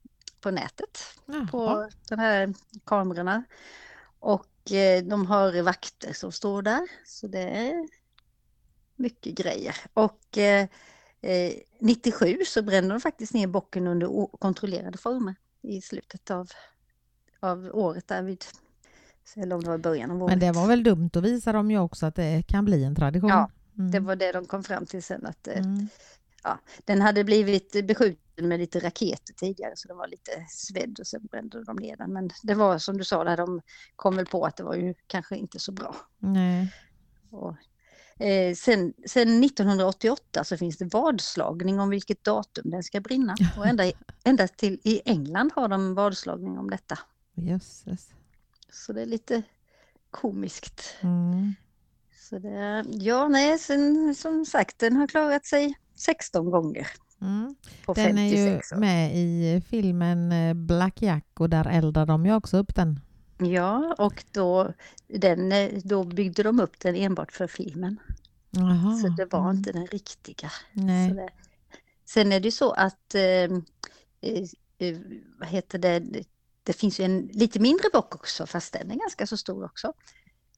på 0.41 0.51
nätet 0.51 0.99
Jaha. 1.25 1.47
på 1.51 1.89
de 2.09 2.19
här 2.19 2.53
kamerorna. 2.85 3.43
Och 4.19 4.47
de 5.03 5.25
har 5.25 5.61
vakter 5.61 6.13
som 6.13 6.31
står 6.31 6.61
där. 6.61 6.87
Så 7.05 7.27
det 7.27 7.41
är 7.41 7.87
mycket 8.95 9.33
grejer. 9.33 9.75
Och 9.93 10.37
eh, 11.21 11.31
eh, 11.31 11.53
97 11.79 12.37
så 12.45 12.61
brände 12.61 12.93
de 12.93 12.99
faktiskt 13.01 13.33
ner 13.33 13.47
bocken 13.47 13.87
under 13.87 14.37
kontrollerade 14.37 14.97
former 14.97 15.35
i 15.61 15.81
slutet 15.81 16.31
av, 16.31 16.49
av 17.39 17.69
året 17.73 18.07
där 18.07 18.21
vid, 18.23 18.45
eller 19.35 19.55
om 19.55 19.61
det 19.63 19.67
var 19.69 19.75
i 19.75 19.81
början 19.81 20.11
av 20.11 20.23
året. 20.23 20.31
Men 20.31 20.39
det 20.39 20.51
var 20.51 20.67
väl 20.67 20.83
dumt 20.83 21.09
att 21.13 21.23
visa 21.23 21.51
dem 21.51 21.71
ju 21.71 21.79
också 21.79 22.05
att 22.05 22.15
det 22.15 22.43
kan 22.47 22.65
bli 22.65 22.83
en 22.83 22.95
tradition. 22.95 23.29
Ja, 23.29 23.49
Mm. 23.77 23.91
Det 23.91 23.99
var 23.99 24.15
det 24.15 24.31
de 24.31 24.45
kom 24.45 24.63
fram 24.63 24.85
till 24.85 25.03
sen 25.03 25.25
att 25.25 25.47
eh, 25.47 25.57
Mm. 25.57 25.87
den 26.85 27.01
hade 27.01 27.23
blivit 27.23 27.85
beskjuten 27.87 28.47
med 28.47 28.59
lite 28.59 28.79
raketer 28.79 29.33
tidigare 29.33 29.71
så 29.75 29.87
den 29.87 29.97
var 29.97 30.07
lite 30.07 30.31
svedd 30.49 30.99
och 30.99 31.07
sen 31.07 31.25
brände 31.25 31.63
de 31.63 31.75
ner 31.75 31.97
den. 31.97 32.13
Men 32.13 32.29
det 32.43 32.53
var 32.53 32.77
som 32.77 32.97
du 32.97 33.03
sa 33.03 33.23
där, 33.23 33.37
de 33.37 33.61
kom 33.95 34.15
väl 34.15 34.25
på 34.25 34.45
att 34.45 34.57
det 34.57 34.63
var 34.63 34.75
ju 34.75 34.93
kanske 35.07 35.35
inte 35.35 35.59
så 35.59 35.71
bra. 35.71 35.95
Nej. 36.19 36.73
Och, 37.29 37.55
eh, 38.21 38.55
sen, 38.55 38.93
sen 39.07 39.43
1988 39.43 40.43
så 40.43 40.57
finns 40.57 40.77
det 40.77 40.85
vadslagning 40.85 41.79
om 41.79 41.89
vilket 41.89 42.23
datum 42.23 42.71
den 42.71 42.83
ska 42.83 43.01
brinna. 43.01 43.35
Och 43.57 43.67
ända, 43.67 43.91
ända 44.23 44.47
till 44.47 44.79
i 44.83 45.01
England 45.05 45.51
har 45.55 45.67
de 45.67 45.95
vadslagning 45.95 46.57
om 46.57 46.69
detta. 46.69 46.99
Jösses. 47.35 48.09
Så 48.71 48.93
det 48.93 49.01
är 49.01 49.05
lite 49.05 49.43
komiskt. 50.11 50.95
Mm. 51.01 51.53
Så 52.29 52.39
det, 52.39 52.85
ja, 52.87 53.27
nej, 53.27 53.59
sen, 53.59 54.15
som 54.15 54.45
sagt, 54.45 54.79
den 54.79 54.95
har 54.95 55.07
klarat 55.07 55.45
sig 55.45 55.73
16 55.95 56.51
gånger 56.51 56.87
Mm. 57.21 57.55
Den 57.95 58.17
är 58.17 58.27
ju 58.27 58.45
56 58.45 58.71
år. 58.71 58.77
med 58.77 59.15
i 59.15 59.61
filmen 59.69 60.31
eh, 60.31 60.53
Black 60.53 61.01
Jack 61.01 61.25
och 61.39 61.49
där 61.49 61.67
eldar 61.67 62.05
de 62.05 62.25
ju 62.25 62.35
också 62.35 62.57
upp 62.57 62.75
den. 62.75 62.99
Ja, 63.45 63.95
och 63.97 64.25
då, 64.31 64.73
den, 65.07 65.51
eh, 65.51 65.79
då 65.83 66.03
byggde 66.03 66.43
de 66.43 66.59
upp 66.59 66.79
den 66.79 66.95
enbart 66.95 67.31
för 67.31 67.47
filmen. 67.47 67.99
Jaha. 68.51 68.97
Så 68.97 69.07
det 69.07 69.25
var 69.25 69.39
mm. 69.39 69.57
inte 69.57 69.71
den 69.71 69.87
riktiga. 69.87 70.49
Så 70.49 70.81
Nej. 70.81 71.29
sen 72.05 72.31
är 72.31 72.39
det 72.39 72.47
ju 72.47 72.51
så 72.51 72.71
att, 72.71 73.15
eh, 73.15 73.21
eh, 73.21 74.43
eh, 74.77 74.97
vad 75.39 75.49
heter 75.49 75.79
det, 75.79 75.99
det- 76.63 76.73
finns 76.73 76.99
ju 76.99 77.03
en 77.03 77.29
lite 77.33 77.59
mindre 77.59 77.87
bock 77.93 78.15
också, 78.15 78.45
fast 78.45 78.73
den 78.73 78.91
är 78.91 78.95
ganska 78.95 79.27
så 79.27 79.37
stor 79.37 79.65
också. 79.65 79.93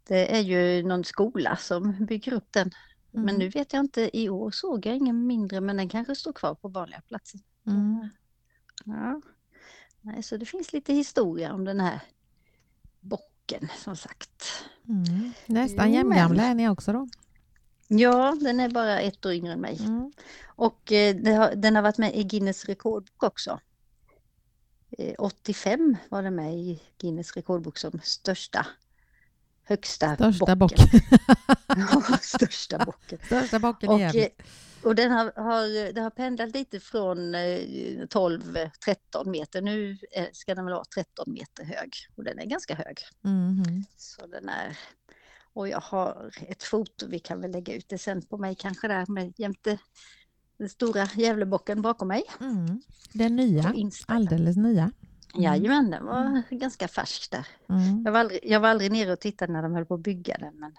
Det 0.07 0.35
är 0.35 0.41
ju 0.41 0.83
någon 0.83 1.03
skola 1.03 1.55
som 1.55 2.05
bygger 2.05 2.33
upp 2.33 2.47
den. 2.51 2.71
Men 3.11 3.23
Mm. 3.23 3.35
nu 3.35 3.49
vet 3.49 3.73
jag 3.73 3.79
inte, 3.79 4.17
i 4.17 4.29
år 4.29 4.51
såg 4.51 4.85
jag 4.85 4.95
ingen 4.95 5.27
mindre, 5.27 5.61
men 5.61 5.77
den 5.77 5.89
kanske 5.89 6.15
står 6.15 6.33
kvar 6.33 6.55
på 6.55 6.67
vanliga 6.67 7.01
platser. 7.01 7.39
Mm. 7.67 8.09
Ja. 8.85 9.21
Nej, 10.01 10.23
så 10.23 10.37
det 10.37 10.45
finns 10.45 10.73
lite 10.73 10.93
historia 10.93 11.53
om 11.53 11.65
den 11.65 11.79
här 11.79 11.99
bocken 13.03 13.69
som 13.77 13.95
sagt. 13.95 14.43
Mm. 14.89 15.31
Nästan 15.45 15.87
Jo, 15.89 15.95
jämngamla 15.95 16.43
är 16.43 16.55
ni 16.55 16.69
också 16.69 16.93
då. 16.93 17.07
Ja, 17.87 18.37
den 18.41 18.59
är 18.59 18.69
bara 18.69 18.99
ett 19.01 19.25
år 19.25 19.33
yngre 19.33 19.53
än 19.53 19.61
mig. 19.61 19.77
Mm. 19.79 20.11
Och 20.45 20.91
eh, 20.91 21.37
har, 21.39 21.55
den 21.55 21.75
har 21.75 21.83
varit 21.83 21.97
med 21.97 22.15
i 22.15 22.23
Guinness 22.23 22.65
rekordbok 22.65 23.23
också. 23.23 23.59
Eh, 24.97 25.13
85 25.17 25.97
var 26.09 26.23
den 26.23 26.35
med 26.35 26.53
i 26.53 26.81
Guinness 27.01 27.35
rekordbok 27.35 27.77
som 27.77 27.99
största, 28.03 28.65
högsta 29.63 30.15
Största 30.15 30.55
bocken. 30.55 30.59
bocken. 30.59 31.01
Ja, 31.77 32.17
största 32.21 32.85
bocken. 32.85 33.19
Största 33.25 33.59
bocken 33.59 33.89
Och, 33.89 33.99
i 33.99 34.01
Gävle. 34.01 34.29
Och 34.83 34.95
den 34.95 35.11
har, 35.11 35.31
har, 35.35 35.93
det 35.93 36.01
har 36.01 36.09
pendlat 36.09 36.53
lite 36.53 36.79
från 36.79 37.35
eh, 37.35 37.39
12-13 37.39 39.29
meter. 39.29 39.61
Nu 39.61 39.97
eh, 40.11 40.25
ska 40.33 40.55
den 40.55 40.65
väl 40.65 40.73
vara 40.73 40.85
13 40.95 41.33
meter 41.33 41.63
hög 41.63 41.93
och 42.15 42.23
den 42.23 42.39
är 42.39 42.45
ganska 42.45 42.75
hög. 42.75 42.99
Mhm. 43.21 43.85
Så 43.97 44.27
den 44.27 44.49
är... 44.49 44.77
Och 45.55 45.67
jag 45.67 45.79
har 45.79 46.31
ett 46.47 46.63
foto, 46.63 47.07
vi 47.07 47.19
kan 47.19 47.41
väl 47.41 47.51
lägga 47.51 47.75
ut 47.75 47.89
det 47.89 47.97
sen 47.97 48.21
på 48.21 48.37
mig 48.37 48.55
kanske 48.55 48.87
där 48.87 49.05
med 49.11 49.33
jämte 49.37 49.77
den 50.57 50.69
stora 50.69 51.05
Gävlebocken 51.15 51.81
bakom 51.81 52.07
mig. 52.07 52.23
Mm. 52.39 52.81
Den 53.13 53.35
nya, 53.35 53.73
alldeles 54.07 54.57
nya. 54.57 54.91
Jajamän, 55.35 55.89
den 55.89 56.05
var 56.05 56.43
ganska 56.49 56.87
färsk 56.87 57.31
där. 57.31 57.47
Mm. 57.69 58.03
Jag 58.05 58.11
var, 58.11 58.19
aldrig, 58.19 58.39
jag 58.43 58.59
var 58.59 58.69
aldrig 58.69 58.91
nere 58.91 59.13
och 59.13 59.19
tittade 59.19 59.53
när 59.53 59.63
de 59.63 59.73
höll 59.73 59.85
på 59.85 59.93
att 59.93 59.99
bygga 59.99 60.37
den 60.37 60.59
men 60.59 60.73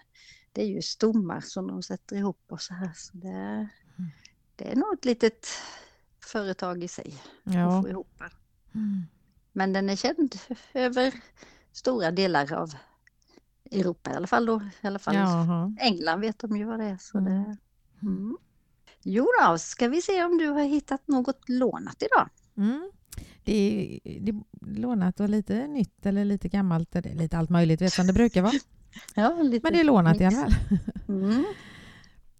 det 0.51 0.61
är 0.61 0.67
ju 0.67 0.81
stommar 0.81 1.41
som 1.41 1.67
de 1.67 1.83
sätter 1.83 2.15
ihop 2.15 2.45
och 2.49 2.61
så 2.61 2.73
här. 2.73 2.91
Så 2.95 3.17
det, 3.17 3.69
det 4.55 4.71
är 4.71 4.75
nog 4.75 4.93
ett 4.93 5.05
litet 5.05 5.47
företag 6.25 6.83
i 6.83 6.87
sig 6.87 7.13
att 7.43 7.53
Ja. 7.53 7.81
få 7.81 7.89
ihop. 7.89 8.21
Mm. 8.75 9.03
Men 9.51 9.73
den 9.73 9.89
är 9.89 9.95
känd 9.95 10.35
över 10.73 11.13
stora 11.71 12.11
delar 12.11 12.53
av 12.53 12.73
Europa 13.71 14.11
i 14.11 14.15
alla 14.15 14.27
fall 14.27 14.45
då. 14.45 14.61
I 14.81 14.87
alla 14.87 14.99
fall 14.99 15.15
Jaha. 15.15 15.75
England 15.79 16.19
vet 16.21 16.39
de 16.39 16.57
ju 16.57 16.65
vad 16.65 16.79
det 16.79 16.85
är. 16.85 16.97
Så 16.97 17.17
Mm. 17.17 17.33
det, 17.33 17.57
mm. 18.01 18.37
Jo 19.03 19.27
då, 19.41 19.57
ska 19.57 19.87
vi 19.87 20.01
se 20.01 20.23
om 20.23 20.37
du 20.37 20.47
har 20.47 20.63
hittat 20.63 21.07
något 21.07 21.49
lånat 21.49 22.03
idag? 22.03 22.29
Mm. 22.57 22.91
Det 23.43 23.53
är, 24.03 24.19
det 24.19 24.31
är 24.31 24.41
lånat 24.79 25.19
och 25.19 25.29
lite 25.29 25.67
nytt 25.67 26.05
eller 26.05 26.25
lite 26.25 26.49
gammalt. 26.49 26.95
Är 26.95 27.01
lite 27.15 27.37
allt 27.37 27.49
möjligt, 27.49 27.81
vet 27.81 27.93
som 27.93 28.07
det 28.07 28.13
brukar 28.13 28.41
vara. 28.41 28.53
Ja, 29.15 29.35
Men 29.35 29.51
det 29.51 29.79
är 29.79 29.83
lånat 29.83 30.21
i 30.21 30.25
alla 30.25 30.45
mix. 30.45 30.57
fall. 30.69 30.77
Mm. 31.07 31.45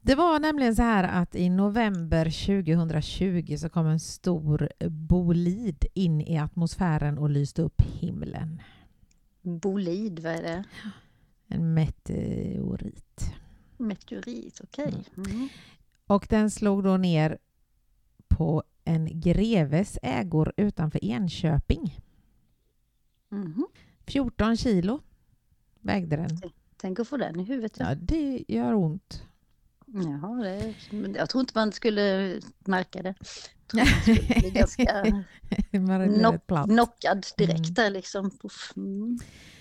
Det 0.05 0.15
var 0.15 0.39
nämligen 0.39 0.75
så 0.75 0.81
här 0.81 1.03
att 1.03 1.35
i 1.35 1.49
november 1.49 2.25
2020 2.25 3.57
så 3.57 3.69
kom 3.69 3.87
en 3.87 3.99
stor 3.99 4.69
bolid 4.89 5.85
in 5.93 6.21
i 6.21 6.37
atmosfären 6.37 7.17
och 7.17 7.29
lyste 7.29 7.61
upp 7.61 7.81
himlen. 7.81 8.61
Bolid, 9.41 10.19
vad 10.19 10.33
är 10.33 10.41
det? 10.41 10.63
En 11.47 11.73
meteorit. 11.73 13.33
Meteorit, 13.77 14.61
okej. 14.63 15.03
Mm. 15.17 15.49
Och 16.07 16.27
den 16.29 16.51
slog 16.51 16.83
då 16.83 16.97
ner 16.97 17.37
på 18.27 18.63
en 18.83 19.19
greves 19.19 19.97
ägor 20.01 20.53
utanför 20.57 21.05
Enköping. 21.05 21.99
Mhm. 23.29 23.67
14 24.07 24.57
kilo 24.57 25.01
vägde 25.79 26.15
den. 26.15 26.29
Tänk 26.77 26.99
att 26.99 27.07
få 27.07 27.17
den 27.17 27.39
i 27.39 27.43
huvudet. 27.43 27.77
Ja. 27.79 27.89
Ja, 27.89 27.95
det 27.95 28.45
gör 28.47 28.73
ont. 28.73 29.23
Jaha, 30.03 30.43
det 30.43 30.73
jag 31.17 31.29
tror 31.29 31.41
inte 31.41 31.53
man 31.55 31.71
skulle 31.71 32.39
märka 32.59 33.01
det. 33.03 33.15
Jag 33.73 33.87
tror 34.03 34.15
man 34.15 34.41
bli 34.41 34.51
ganska 34.53 35.05
knock, 36.11 36.65
knockad 36.65 37.25
direkt 37.37 37.59
Mm. 37.59 37.73
där 37.73 37.89
liksom. 37.89 38.31
Mm. 38.75 39.19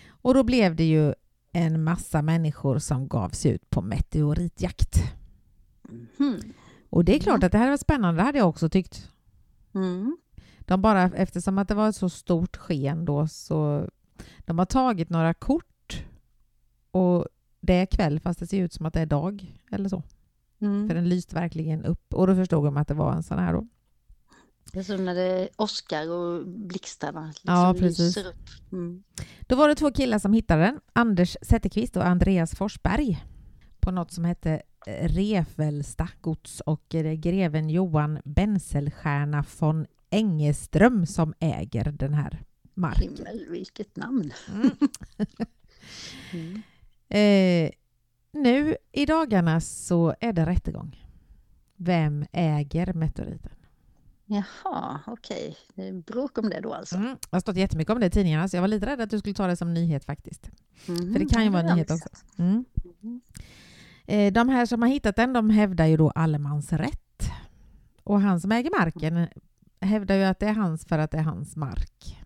Och 0.09 0.35
då 0.35 0.43
blev 0.43 0.77
det 0.77 0.85
ju 0.85 1.15
en 1.53 1.85
massa 1.85 2.23
människor 2.23 2.79
som 2.79 3.09
gav 3.09 3.31
sig 3.31 3.51
ut 3.53 3.71
på 3.71 3.83
meteoritjakt. 3.83 4.97
Mhm. 6.19 6.41
Och 6.91 7.05
det 7.05 7.17
är 7.17 7.21
klart 7.21 7.43
att 7.43 7.53
det 7.53 7.59
här 7.59 7.71
var 7.71 7.77
spännande, 7.77 8.21
det 8.21 8.25
hade 8.25 8.39
jag 8.39 8.49
också 8.49 8.69
tyckt. 8.69 9.11
Mm. 9.75 10.17
De 10.61 10.83
bara, 10.83 11.03
eftersom 11.03 11.59
att 11.59 11.69
det 11.69 11.75
var 11.75 11.89
ett 11.89 11.97
så 11.97 12.09
stort 12.09 12.57
sken 12.57 13.05
då 13.05 13.29
så 13.29 13.89
de 14.39 14.59
har 14.59 14.67
tagit 14.67 15.11
några 15.11 15.35
kort 15.35 16.05
och 16.91 17.27
det 17.61 17.75
är 17.75 17.87
kväll 17.87 18.21
fast 18.21 18.41
det 18.41 18.47
ser 18.47 18.59
ut 18.63 18.73
som 18.73 18.87
att 18.87 18.95
det 18.95 19.01
är 19.01 19.07
dag 19.07 19.61
eller 19.71 19.89
så. 19.89 20.03
Mm. 20.65 20.89
För 20.89 20.95
den 20.95 21.09
lyste 21.09 21.35
verkligen 21.35 21.85
upp 21.85 22.15
och 22.15 22.27
då 22.27 22.35
förstod 22.35 22.65
de 22.65 22.77
att 22.77 22.89
det 22.89 22.95
var 22.95 23.13
en 23.13 23.23
sån 23.23 23.39
här 23.39 23.53
då. 23.53 23.67
Det 24.73 24.79
är 24.79 24.83
som 24.83 25.05
när 25.05 25.15
det 25.15 25.49
åskar 25.57 26.11
och 26.11 26.47
blixtarna 26.49 27.27
liksom 27.27 27.55
Ja, 27.55 27.75
precis. 27.79 27.99
lyser 28.17 28.29
upp. 28.29 28.73
Mm. 28.73 29.03
Då 29.41 29.57
var 29.57 29.69
det 29.69 29.75
två 29.75 29.91
killar 29.93 30.19
som 30.19 30.33
hittade 30.33 30.63
den, 30.63 30.81
Anders 30.93 31.37
Zetterqvist 31.43 31.97
och 31.97 32.07
Andreas 32.07 32.55
Forsberg 32.55 33.25
på 33.81 33.91
något 33.91 34.13
som 34.13 34.25
hette 34.25 34.63
eh, 34.87 35.09
Revelsta 35.09 36.09
gods 36.21 36.61
och 36.61 36.85
det 36.89 36.99
är 36.99 37.15
greven 37.15 37.71
Johan 37.71 38.19
Benselstierna 38.25 39.45
von 39.59 39.87
Engeström 40.11 41.07
som 41.07 41.35
äger 41.41 41.93
den 41.93 42.15
här 42.15 42.43
marken. 42.75 43.03
Himmel, 43.17 43.47
vilket 43.51 43.97
namn. 43.97 44.33
Mm. 44.55 44.71
Mm. 46.33 46.63
Eh, 47.09 47.71
nu 48.35 48.77
i 48.93 49.07
dagarna 49.07 49.61
så 49.61 50.15
är 50.21 50.33
det 50.33 50.47
rättegång. 50.47 51.07
Vem 51.77 52.27
äger 52.33 52.93
meteoriten? 52.93 53.53
Jaha, 54.27 55.01
okej. 55.07 55.57
Det 55.75 55.89
är 55.89 55.93
bråk 55.93 56.39
om 56.39 56.51
det 56.51 56.61
då 56.61 56.73
alltså. 56.75 56.97
Mm. 56.97 57.09
Det 57.09 57.37
har 57.37 57.41
stått 57.41 57.57
jättemycket 57.57 57.95
om 57.95 58.01
det 58.01 58.07
i 58.07 58.11
tidningarna 58.11 58.49
så 58.49 58.57
jag 58.57 58.61
var 58.61 58.69
lite 58.69 58.87
rädd 58.87 59.01
att 59.01 59.11
du 59.11 59.19
skulle 59.19 59.35
ta 59.35 59.47
det 59.47 59.57
som 59.57 59.75
nyhet 59.75 60.05
faktiskt. 60.05 60.51
Mhm, 60.87 61.13
För 61.13 61.19
det 61.19 61.27
kan 61.27 61.45
ju 61.45 61.51
vara 61.51 61.63
en 61.63 61.69
jag 61.69 61.75
nyhet 61.75 61.91
också. 61.91 62.09
Mm. 62.39 62.65
Eh, 64.07 64.33
de 64.33 64.49
här 64.49 64.67
som 64.67 64.83
har 64.83 64.89
hittat 64.89 65.17
den 65.17 65.33
de 65.33 65.51
hävdar 65.51 65.87
ju 65.87 65.97
då 65.97 66.11
allemansrätt. 66.11 67.31
Och 68.03 68.21
han 68.21 68.41
som 68.41 68.53
äger 68.53 68.71
marken 68.79 69.29
hävdar 69.81 70.15
ju 70.15 70.23
att 70.25 70.39
det 70.41 70.47
är 70.47 70.55
hans 70.55 70.85
för 70.85 70.99
att 70.99 71.11
det 71.11 71.19
är 71.19 71.23
hans 71.23 71.57
mark. 71.57 72.19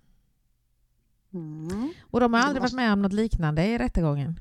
Mm. 1.33 1.93
Och 2.03 2.21
de 2.21 2.35
har 2.35 2.41
aldrig 2.41 2.63
varit 2.63 2.73
med 2.73 2.93
om 2.93 3.03
något 3.03 3.13
liknande 3.13 3.67
i 3.67 3.79
rättegången. 3.79 4.41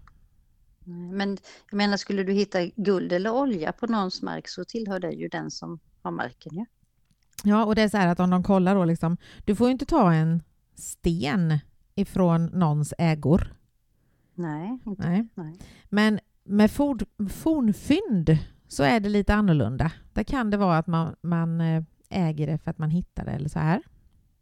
Men 0.88 1.38
jag 1.70 1.78
menar, 1.78 1.98
skulle 1.98 2.24
du 2.24 2.34
hitta 2.34 2.66
guld 2.76 3.12
eller 3.12 3.34
olja 3.34 3.72
på 3.72 3.88
någons 3.88 4.22
mark 4.22 4.48
så 4.48 4.64
tillhör 4.64 5.00
det 5.00 5.12
ju 5.12 5.28
den 5.28 5.52
som 5.52 5.80
har 6.02 6.12
marken. 6.12 6.56
Ja? 6.56 6.66
Ja, 7.44 7.66
och 7.66 7.76
det 7.76 7.82
är 7.82 7.90
så 7.90 7.98
här 7.98 8.08
att 8.08 8.20
om 8.20 8.30
de 8.30 8.44
kollar 8.44 8.76
då 8.76 8.86
liksom, 8.86 9.18
du 9.46 9.56
får 9.56 9.68
ju 9.68 9.72
inte 9.72 9.86
ta 9.86 10.14
en 10.14 10.44
sten 10.76 11.60
ifrån 11.96 12.46
någons 12.46 12.94
ägor. 12.98 13.54
Nej, 14.36 14.80
inte. 14.86 15.10
Nej. 15.10 15.28
Nej. 15.36 15.60
Men 15.90 16.20
med 16.44 16.72
ford, 16.72 17.04
fornfynd 17.30 18.38
så 18.68 18.84
är 18.84 19.00
det 19.00 19.10
lite 19.10 19.34
annorlunda. 19.34 19.92
Där 20.14 20.24
kan 20.24 20.50
det 20.50 20.58
vara 20.58 20.78
att 20.78 20.88
man, 20.88 21.16
man 21.22 21.62
eh, 21.62 21.84
äger 22.10 22.48
det 22.48 22.58
för 22.58 22.72
att 22.72 22.78
man 22.78 22.90
hittar 22.90 23.26
det 23.26 23.32
eller 23.32 23.50
så 23.50 23.60
här. 23.60 23.82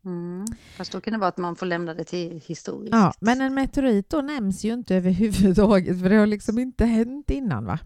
Mm. 0.05 0.45
Fast 0.77 0.91
då 0.91 1.01
kan 1.01 1.13
det 1.13 1.19
vara 1.19 1.27
att 1.27 1.37
man 1.37 1.55
får 1.55 1.65
lämna 1.65 1.93
det 1.93 2.03
till 2.03 2.41
historiskt. 2.45 2.95
Ja, 2.95 3.13
men 3.19 3.41
en 3.41 3.53
meteorit 3.53 4.09
då 4.09 4.21
nämns 4.21 4.63
ju 4.65 4.73
inte 4.73 4.95
överhuvudtaget 4.95 6.01
för 6.01 6.09
det 6.09 6.15
har 6.15 6.27
liksom 6.27 6.59
inte 6.59 6.85
hänt 6.85 7.29
innan 7.29 7.65
va? 7.65 7.79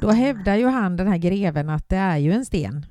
Då 0.00 0.10
hävdar 0.10 0.56
ju 0.56 0.66
han 0.66 0.96
den 0.96 1.06
här 1.06 1.18
greven 1.18 1.68
att 1.68 1.88
det 1.88 1.96
är 1.96 2.16
ju 2.18 2.32
en 2.32 2.44
sten. 2.44 2.86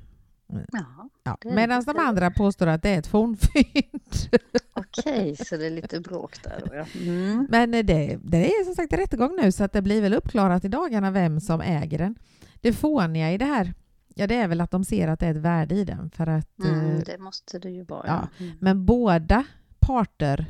Jaha, 0.72 1.08
Ja. 1.22 1.36
Medan 1.44 1.84
de 1.84 1.98
andra 1.98 2.30
påstår 2.30 2.66
att 2.66 2.82
det 2.82 2.88
är 2.88 2.98
ett 2.98 3.06
fornfynd. 3.06 4.00
okej, 4.74 5.36
så 5.36 5.56
det 5.56 5.66
är 5.66 5.70
lite 5.70 6.00
bråk 6.00 6.42
där 6.42 6.62
då. 6.64 6.74
Ja. 6.74 6.86
Mm. 7.00 7.46
Men 7.50 7.70
det, 7.70 8.18
det 8.22 8.46
är 8.46 8.64
som 8.64 8.74
sagt 8.74 8.92
rättegång 8.92 9.38
nu 9.42 9.52
så 9.52 9.64
att 9.64 9.72
det 9.72 9.82
blir 9.82 10.02
väl 10.02 10.14
uppklarat 10.14 10.64
i 10.64 10.68
dagarna 10.68 11.10
vem 11.10 11.40
som 11.40 11.60
äger 11.60 11.98
den. 11.98 12.14
Det 12.60 12.72
fåniga 12.72 13.32
i 13.32 13.38
det 13.38 13.44
här, 13.44 13.74
ja 14.20 14.26
det 14.26 14.34
är 14.34 14.48
väl 14.48 14.60
att 14.60 14.70
de 14.70 14.84
ser 14.84 15.08
att 15.08 15.20
det 15.20 15.26
är 15.26 15.30
ett 15.30 15.36
värde 15.36 15.74
i 15.74 15.84
den 15.84 16.10
för 16.10 16.26
att 16.26 16.58
Mm, 16.58 16.96
eh, 16.96 17.02
det 17.06 17.18
måste 17.18 17.58
det 17.58 17.70
ju 17.70 17.84
vara. 17.84 18.06
ja, 18.06 18.28
Mm. 18.44 18.56
Men 18.60 18.86
båda 18.86 19.44
parter 19.80 20.46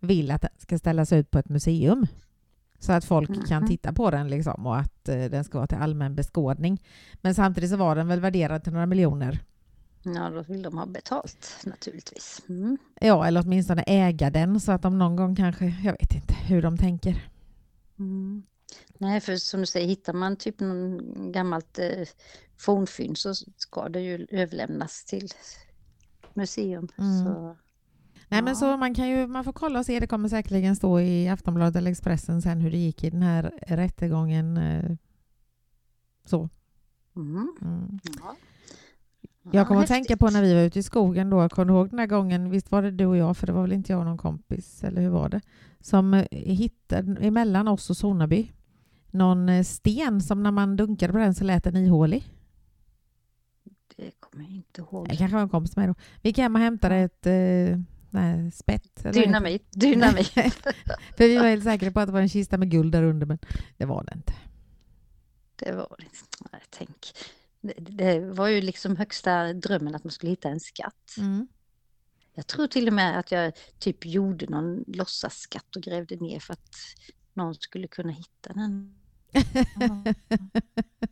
vill 0.00 0.30
att 0.30 0.42
den 0.42 0.50
ska 0.58 0.78
ställas 0.78 1.12
ut 1.12 1.30
på 1.30 1.38
ett 1.38 1.48
museum. 1.48 2.06
Så 2.78 2.92
att 2.92 3.04
folk 3.04 3.48
kan 3.48 3.62
Mhm. 3.62 3.68
titta 3.68 3.92
på 3.92 4.10
den 4.10 4.28
liksom 4.28 4.66
och 4.66 4.76
att 4.78 5.08
eh, 5.08 5.24
den 5.24 5.44
ska 5.44 5.58
vara 5.58 5.66
till 5.66 5.78
allmän 5.78 6.14
beskådning. 6.14 6.82
Men 7.20 7.34
samtidigt 7.34 7.70
så 7.70 7.76
var 7.76 7.96
den 7.96 8.08
väl 8.08 8.20
värderad 8.20 8.64
till 8.64 8.72
några 8.72 8.86
miljoner. 8.86 9.38
Ja, 10.02 10.30
då 10.30 10.42
vill 10.42 10.62
de 10.62 10.78
ha 10.78 10.86
betalt 10.86 11.46
naturligtvis. 11.66 12.42
Mm. 12.48 12.78
Ja, 13.00 13.26
eller 13.26 13.42
åtminstone 13.44 13.82
äga 13.86 14.30
den 14.30 14.60
så 14.60 14.72
att 14.72 14.82
de 14.82 14.98
någon 14.98 15.16
gång 15.16 15.36
kanske, 15.36 15.64
jag 15.84 15.92
vet 15.92 16.14
inte 16.14 16.34
hur 16.34 16.62
de 16.62 16.78
tänker. 16.78 17.28
Mm. 17.98 18.42
Nej, 18.98 19.20
för 19.20 19.36
som 19.36 19.60
du 19.60 19.66
säger, 19.66 19.86
hittar 19.86 20.12
man 20.12 20.36
typ 20.36 20.60
någon 20.60 21.32
gammalt 21.32 21.78
eh, 21.78 22.06
fornfynd 22.64 23.18
så 23.18 23.34
ska 23.56 23.88
det 23.88 24.00
ju 24.00 24.26
överlämnas 24.30 25.04
till 25.04 25.28
museum. 26.34 26.88
Mm. 26.98 27.24
Så, 27.24 27.56
Nej 28.28 28.42
men 28.42 28.46
Ja. 28.48 28.54
så 28.54 28.76
man 28.76 28.94
kan 28.94 29.08
ju, 29.08 29.26
man 29.26 29.44
får 29.44 29.52
kolla 29.52 29.78
och 29.78 29.86
se, 29.86 30.00
det 30.00 30.06
kommer 30.06 30.28
säkerligen 30.28 30.76
stå 30.76 31.00
i 31.00 31.28
Aftonbladet 31.28 31.76
eller 31.76 31.90
Expressen 31.90 32.42
sen 32.42 32.60
hur 32.60 32.70
det 32.70 32.76
gick 32.78 33.04
i 33.04 33.10
den 33.10 33.22
här 33.22 33.52
rättegången. 33.66 34.56
eh, 34.56 34.96
Så. 36.24 36.48
mm. 37.16 37.48
Mm. 37.62 37.98
Ja. 38.22 38.36
Jag 39.52 39.66
kommer 39.66 39.80
Ja, 39.80 39.84
att 39.84 39.88
tänka 39.88 40.02
häftigt. 40.12 40.18
på 40.18 40.30
när 40.30 40.42
vi 40.42 40.54
var 40.54 40.60
ute 40.60 40.78
i 40.78 40.82
skogen 40.82 41.30
då, 41.30 41.48
kommer 41.48 41.72
du 41.72 41.78
ihåg 41.78 41.90
den 41.90 41.98
här 41.98 42.06
gången, 42.06 42.50
visst 42.50 42.70
var 42.70 42.82
det 42.82 42.90
du 42.90 43.06
och 43.06 43.16
jag, 43.16 43.36
för 43.36 43.46
det 43.46 43.52
var 43.52 43.62
väl 43.62 43.72
inte 43.72 43.92
jag 43.92 43.98
och 44.00 44.06
någon 44.06 44.18
kompis, 44.18 44.84
eller 44.84 45.02
hur 45.02 45.08
var 45.10 45.28
det? 45.28 45.40
Som 45.80 46.14
eh, 46.14 46.26
hittade 46.30 47.16
emellan 47.26 47.68
oss 47.68 47.90
och 47.90 47.96
Sonaby 47.96 48.52
någon 49.10 49.48
eh, 49.48 49.62
sten 49.62 50.20
som 50.20 50.42
när 50.42 50.50
man 50.50 50.76
dunkade 50.76 51.12
på 51.12 51.18
den 51.18 51.34
så 51.34 51.44
lät 51.44 51.64
den 51.64 51.76
ihålig. 51.76 52.31
Det 53.96 54.10
kommer 54.20 54.44
jag 54.44 54.52
inte 54.52 54.80
ihåg. 54.80 55.08
Det 55.08 55.16
kanske 55.16 55.34
var 55.34 55.42
en 55.42 55.48
kompis 55.48 55.76
med 55.76 55.88
då. 55.88 55.94
Vi 56.22 56.28
gick 56.28 56.38
hem 56.38 56.54
och 56.54 56.60
hämtade 56.60 56.96
ett 56.96 57.26
eh, 57.26 57.78
nej, 58.10 58.52
spett. 58.52 59.12
Dynamit, 59.12 59.66
dynamit. 59.70 60.28
För 61.16 61.28
vi 61.28 61.36
var 61.36 61.48
helt 61.48 61.64
säkra 61.64 61.90
på 61.90 62.00
att 62.00 62.06
det 62.06 62.12
var 62.12 62.20
en 62.20 62.28
kista 62.28 62.58
med 62.58 62.70
guld 62.70 62.92
där 62.92 63.02
under, 63.02 63.26
men 63.26 63.38
det 63.76 63.84
var 63.84 64.04
det 64.04 64.12
inte. 64.16 64.32
Det 65.56 65.72
var 65.72 65.96
det. 65.98 66.04
Nej, 66.52 66.62
tänk. 66.70 67.12
Det, 67.60 67.74
det 67.78 68.20
var 68.20 68.48
ju 68.48 68.60
liksom 68.60 68.96
högsta 68.96 69.52
drömmen 69.52 69.94
att 69.94 70.04
man 70.04 70.10
skulle 70.10 70.30
hitta 70.30 70.48
en 70.48 70.60
skatt. 70.60 71.14
Mm. 71.18 71.48
Jag 72.34 72.46
tror 72.46 72.66
till 72.66 72.88
och 72.88 72.94
med 72.94 73.18
att 73.18 73.32
jag 73.32 73.52
typ 73.78 74.06
gjorde 74.06 74.46
någon 74.46 74.84
låtsasskatt 74.86 75.76
och 75.76 75.82
grävde 75.82 76.16
ner 76.16 76.40
för 76.40 76.52
att 76.52 76.76
någon 77.34 77.54
skulle 77.54 77.88
kunna 77.88 78.12
hitta 78.12 78.52
den. 78.52 78.94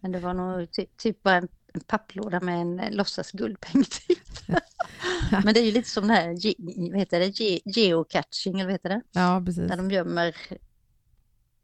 Men 0.01 0.12
det 0.12 0.21
var 0.21 0.35
nog 0.35 0.71
ty, 0.73 0.87
typ 0.97 1.23
bara 1.23 1.37
en, 1.37 1.49
en 1.74 1.80
papplåda 1.80 2.40
med 2.40 2.61
en 2.61 2.80
eh, 2.80 2.90
låtsas 2.92 3.33
guldpeng 3.33 3.85
typ. 3.85 4.18
Men 5.44 5.54
det 5.54 5.61
är 5.61 5.64
ju 5.64 5.72
lite 5.72 5.88
som 5.88 6.09
det 6.09 6.14
här, 6.14 6.30
ge, 6.33 6.54
vad 6.90 6.98
heter 6.98 7.20
det, 7.20 7.26
ge, 7.40 7.61
geocaching 7.64 8.54
eller 8.54 8.64
vad 8.64 8.72
heter 8.74 8.88
det? 8.88 9.00
Ja, 9.12 9.42
precis. 9.46 9.68
Där 9.68 9.76
de 9.76 9.90
gömmer 9.90 10.37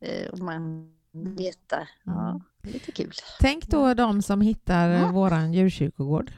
eh, 0.00 0.26
och 0.28 0.38
man 0.38 0.92
letar. 1.38 1.88
Ja, 2.04 2.28
Mm. 2.30 2.42
lite 2.74 2.92
kul. 2.92 3.12
Tänk 3.40 3.66
då 3.66 3.94
de 3.94 4.22
som 4.22 4.40
hittar 4.40 4.88
Ja. 4.90 4.98
ja. 5.00 5.10
våran 5.12 5.52
djurkyrkogård. 5.52 6.32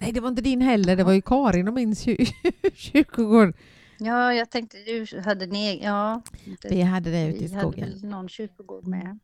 Nej, 0.00 0.12
det 0.12 0.20
var 0.20 0.28
inte 0.28 0.42
din 0.42 0.60
heller. 0.60 0.96
Det 0.96 1.04
var 1.04 1.12
ju 1.12 1.22
Karin 1.22 1.68
och 1.68 1.74
min 1.74 1.94
kyr- 1.94 2.32
kyrkogård. 2.74 3.56
Ja, 3.98 4.34
jag 4.34 4.50
tänkte 4.50 4.76
du 4.78 5.20
hade 5.24 5.44
egen, 5.44 5.86
ja. 5.86 6.22
det- 6.62 6.68
Vi 6.68 6.82
hade 6.82 7.10
det 7.10 7.26
ute 7.26 7.44
i 7.44 7.46
vi 7.46 7.54
hade 7.54 7.60
skogen. 7.72 7.88
väl 7.90 8.04
någon 8.04 8.28
kyrkogård 8.28 8.86
med. 8.86 9.18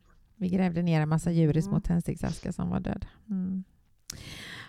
Vi 0.44 0.50
grävde 0.50 0.83
ner 0.83 1.00
en 1.00 1.09
massa 1.09 1.30
djur 1.30 1.57
i 1.57 1.62
små 1.62 1.80
tändsticksaskar 1.80 2.52
som 2.52 2.70
var 2.70 2.80
döda. 2.80 3.07
Mm. 3.30 3.64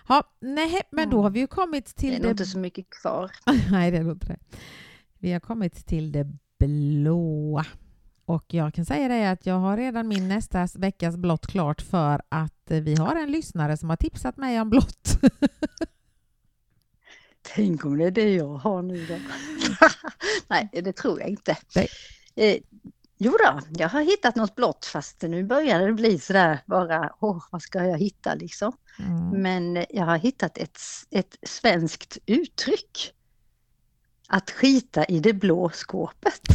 Ja, 0.08 0.22
nej, 0.40 0.82
men 0.90 1.10
då 1.10 1.22
har 1.22 1.30
vi 1.30 1.40
ju 1.40 1.46
kommit 1.46 1.86
till 1.96 2.10
Det 2.10 2.16
är 2.16 2.22
nog 2.22 2.30
inte 2.30 2.46
så 2.46 2.58
mycket 2.58 2.90
kvar. 2.90 3.30
Nej, 3.70 3.90
det 3.90 3.96
är 3.96 4.10
inte 4.10 4.26
det. 4.26 4.38
Vi 5.18 5.32
har 5.32 5.40
kommit 5.40 5.86
till 5.86 6.12
det 6.12 6.26
blåa. 6.58 7.66
Och 8.24 8.54
jag 8.54 8.74
kan 8.74 8.84
säga 8.84 9.08
det 9.08 9.30
att 9.30 9.46
jag 9.46 9.54
har 9.58 9.76
redan 9.76 10.08
min 10.08 10.28
nästa 10.28 10.68
veckas 10.74 11.16
blått 11.16 11.46
klart 11.46 11.82
för 11.82 12.22
att 12.28 12.70
eh, 12.70 12.80
vi 12.80 12.94
har 12.94 13.16
en 13.16 13.32
lyssnare 13.32 13.76
som 13.76 13.90
har 13.90 13.96
tipsat 13.96 14.36
mig 14.36 14.60
om 14.60 14.70
blått. 14.70 15.20
Tänk 17.54 17.84
om 17.84 17.98
det 17.98 18.04
är 18.04 18.10
det 18.10 18.34
jag 18.34 18.54
har 18.54 18.82
nu 18.82 19.06
då? 19.06 19.16
Nej, 20.48 20.70
det 20.72 20.92
tror 20.92 21.20
jag 21.20 21.28
inte. 21.28 21.56
Nej. 21.74 21.88
Jo 23.18 23.36
då, 23.44 23.60
jag 23.78 23.88
har 23.88 24.02
hittat 24.02 24.36
något 24.36 24.54
blått 24.54 24.84
fast 24.86 25.22
nu 25.22 25.44
börjar 25.44 25.86
det 25.86 25.92
bli 25.92 26.18
sådär 26.18 26.60
bara, 26.66 27.12
åh, 27.20 27.44
vad 27.50 27.62
ska 27.62 27.84
jag 27.84 27.98
hitta 27.98 28.34
liksom? 28.34 28.72
Mm. 28.98 29.42
Men 29.42 29.86
jag 29.90 30.04
har 30.04 30.16
hittat 30.16 30.58
ett, 30.58 30.80
ett 31.10 31.36
svenskt 31.42 32.18
uttryck. 32.26 33.12
Att 34.28 34.50
skita 34.50 35.04
i 35.04 35.20
det 35.20 35.32
blå 35.32 35.70
skåpet. 35.70 36.48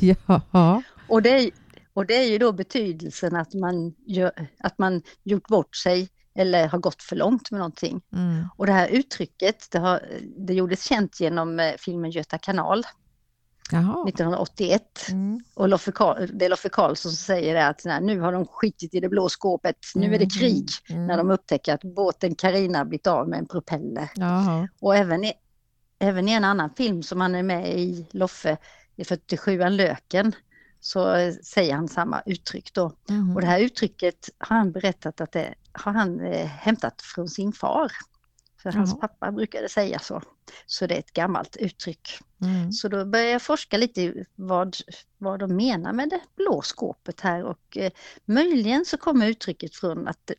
ja. 0.00 0.82
Och 1.08 1.22
det, 1.22 1.30
är, 1.30 1.50
och 1.92 2.06
det 2.06 2.14
är 2.14 2.30
ju 2.30 2.38
då 2.38 2.52
betydelsen 2.52 3.36
att 3.36 3.54
man, 3.54 3.94
gör, 4.06 4.48
att 4.58 4.78
man 4.78 5.02
gjort 5.22 5.48
bort 5.48 5.76
sig 5.76 6.08
eller 6.34 6.68
har 6.68 6.78
gått 6.78 7.02
för 7.02 7.16
långt 7.16 7.50
med 7.50 7.58
någonting. 7.58 8.02
Mm. 8.12 8.48
Och 8.56 8.66
det 8.66 8.72
här 8.72 8.88
uttrycket, 8.88 9.70
det, 9.70 9.78
har, 9.78 10.02
det 10.36 10.54
gjordes 10.54 10.84
känt 10.84 11.20
genom 11.20 11.60
eh, 11.60 11.74
filmen 11.78 12.10
Göta 12.10 12.38
kanal 12.38 12.84
Jaha. 13.72 14.08
1981. 14.08 14.82
Mm. 15.08 15.40
Och 15.54 15.68
Loffe 15.68 15.92
Karl, 15.92 16.26
det 16.32 16.44
är 16.44 16.48
Loffe 16.48 16.68
Karlsson 16.68 17.12
som 17.12 17.16
säger 17.16 17.54
det 17.54 17.66
att 17.66 17.84
nej, 17.84 18.00
nu 18.00 18.20
har 18.20 18.32
de 18.32 18.46
skitit 18.46 18.94
i 18.94 19.00
det 19.00 19.08
blå 19.08 19.28
skåpet, 19.28 19.76
nu 19.94 20.14
är 20.14 20.18
det 20.18 20.30
krig. 20.38 20.68
Mm. 20.88 21.06
När 21.06 21.16
de 21.16 21.30
upptäcker 21.30 21.74
att 21.74 21.84
båten 21.84 22.34
Carina 22.34 22.84
blivit 22.84 23.06
av 23.06 23.28
med 23.28 23.38
en 23.38 23.46
propeller. 23.46 24.10
Jaha. 24.14 24.68
Och 24.80 24.96
även 24.96 25.24
i, 25.24 25.32
även 25.98 26.28
i 26.28 26.32
en 26.32 26.44
annan 26.44 26.70
film 26.76 27.02
som 27.02 27.20
han 27.20 27.34
är 27.34 27.42
med 27.42 27.78
i, 27.78 28.06
Loffe, 28.10 28.56
i 28.96 29.02
47an 29.02 29.70
Löken, 29.70 30.32
så 30.80 31.32
säger 31.44 31.74
han 31.74 31.88
samma 31.88 32.22
uttryck 32.26 32.74
då. 32.74 32.92
Och 33.34 33.40
det 33.40 33.46
här 33.46 33.60
uttrycket 33.60 34.28
har 34.38 34.56
han 34.56 34.72
berättat 34.72 35.20
att 35.20 35.32
det 35.32 35.54
har 35.72 35.92
han 35.92 36.20
eh, 36.20 36.46
hämtat 36.46 37.02
från 37.02 37.28
sin 37.28 37.52
far. 37.52 37.92
För 38.62 38.72
hans 38.72 38.90
Jaha. 38.90 39.00
pappa 39.00 39.32
brukade 39.32 39.68
säga 39.68 39.98
så. 39.98 40.22
Så 40.66 40.86
det 40.86 40.94
är 40.94 40.98
ett 40.98 41.12
gammalt 41.12 41.56
uttryck. 41.56 42.08
Mm. 42.42 42.72
Så 42.72 42.88
då 42.88 43.04
började 43.04 43.30
jag 43.30 43.42
forska 43.42 43.76
lite 43.76 44.24
vad, 44.34 44.76
vad 45.18 45.40
de 45.40 45.56
menar 45.56 45.92
med 45.92 46.08
det 46.10 46.20
blå 46.36 46.62
skåpet 46.62 47.20
här 47.20 47.44
och 47.44 47.76
eh, 47.76 47.92
möjligen 48.24 48.84
så 48.84 48.96
kommer 48.96 49.26
uttrycket 49.28 49.74
från 49.76 50.08
att 50.08 50.30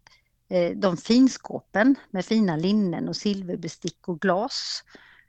eh, 0.50 0.72
de 0.78 0.98
finskåpen 0.98 1.96
med 2.12 2.26
fina 2.26 2.56
linnen 2.56 3.10
och 3.10 3.16
silverbestick 3.16 4.08
och 4.08 4.22
glas 4.22 4.84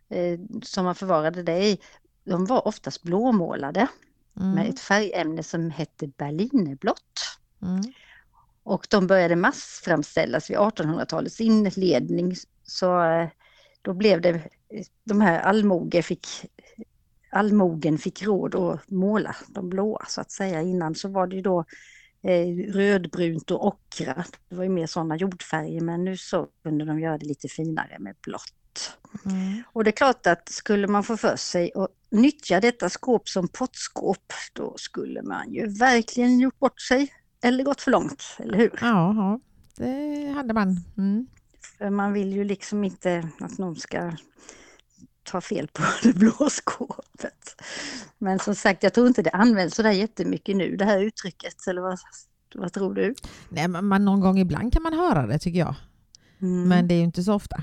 eh, 0.09 0.41
som 0.63 0.85
man 0.85 0.95
förvarade 0.95 1.43
det 1.43 1.65
i, 1.65 1.79
de 2.25 2.47
var 2.47 2.67
oftast 2.69 3.03
blåmålade 3.03 3.87
med 4.35 4.53
Mm. 4.53 4.71
ett 4.71 4.81
färgämne 4.81 5.43
som 5.43 5.71
hette 5.71 6.07
berlinerblått. 6.07 7.39
Mm. 7.63 7.83
Och 8.63 8.87
de 8.91 9.07
började 9.07 9.37
massframställas 9.37 10.51
vid 10.51 10.57
1800-talets 10.57 11.41
inledning. 11.41 12.35
Så 12.65 13.03
eh, 13.05 13.29
då 13.83 13.93
blev 13.95 14.21
det, 14.21 14.43
de 15.05 15.21
här 15.21 15.41
allmoge 15.41 16.03
fick, 16.03 16.27
allmogen 17.31 17.99
fick 17.99 18.23
råd 18.23 18.55
att 18.55 18.91
måla 18.91 19.37
de 19.49 19.69
blåa 19.69 20.05
så 20.09 20.21
att 20.21 20.31
säga. 20.31 20.63
Innan 20.63 20.95
så 20.95 21.09
var 21.09 21.27
det 21.27 21.37
ju 21.37 21.43
då 21.43 21.65
eh, 22.23 22.73
rödbrunt 22.73 23.51
och 23.51 23.67
ockra. 23.67 24.25
Det 24.49 24.57
var 24.57 24.65
ju 24.65 24.71
mer 24.71 24.87
sådana 24.87 25.17
jordfärger 25.17 25.81
men 25.81 26.05
nu 26.05 26.17
så 26.17 26.49
kunde 26.63 26.85
de 26.85 27.01
göra 27.01 27.19
det 27.19 27.27
lite 27.27 27.49
finare 27.49 27.97
med 27.99 28.17
blått. 28.23 28.99
Mm. 29.25 29.63
Och 29.73 29.85
det 29.85 29.91
är 29.91 29.93
klart 29.93 30.27
att 30.27 30.49
skulle 30.49 30.87
man 30.87 31.05
få 31.05 31.17
för 31.17 31.37
sig 31.37 31.73
att 31.75 31.91
nyttja 32.11 32.61
detta 32.61 32.89
skåp 32.89 33.29
som 33.29 33.49
pottskåp, 33.49 34.33
då 34.53 34.75
skulle 34.77 35.23
man 35.23 35.53
ju 35.53 35.67
verkligen 35.67 36.41
gjort 36.41 36.59
bort 36.59 36.81
sig 36.81 37.13
eller 37.43 37.65
gått 37.65 37.81
för 37.81 37.91
långt, 37.91 38.25
eller 38.39 38.59
hur? 38.59 38.79
Ja, 38.81 39.15
ja, 39.15 39.41
det 39.77 40.33
hade 40.35 40.55
man. 40.55 40.77
Mm. 40.99 41.27
För 41.79 41.91
man 41.91 42.13
vill 42.13 42.33
ju 42.33 42.45
liksom 42.45 42.85
inte 42.85 43.29
att 43.41 43.59
någon 43.59 43.77
ska 43.77 44.13
ta 45.23 45.41
fel 45.41 45.69
på 45.73 45.83
det 46.03 46.13
blå 46.13 46.51
skåpet. 46.51 47.63
Men 48.19 48.39
som 48.39 48.55
sagt, 48.55 48.83
jag 48.83 48.95
tror 48.95 49.07
inte 49.07 49.23
det 49.23 49.31
används 49.31 49.77
sådär 49.77 49.91
jättemycket 49.91 50.57
nu, 50.57 50.77
det 50.77 50.85
här 50.85 51.01
uttrycket, 51.01 51.67
eller 51.67 51.83
vad, 51.83 51.99
vad 52.55 52.73
tror 52.73 52.95
du? 52.95 53.15
Nej, 53.49 53.69
men 53.69 54.05
någon 54.05 54.21
gång 54.21 54.39
ibland 54.39 54.73
kan 54.73 54.83
man 54.83 54.93
höra 54.93 55.27
det 55.27 55.39
tycker 55.39 55.59
jag. 55.59 55.75
Mm. 56.41 56.69
Men 56.69 56.89
det 56.89 56.95
är 56.95 56.99
ju 56.99 57.05
inte 57.05 57.23
så 57.23 57.35
ofta. 57.35 57.63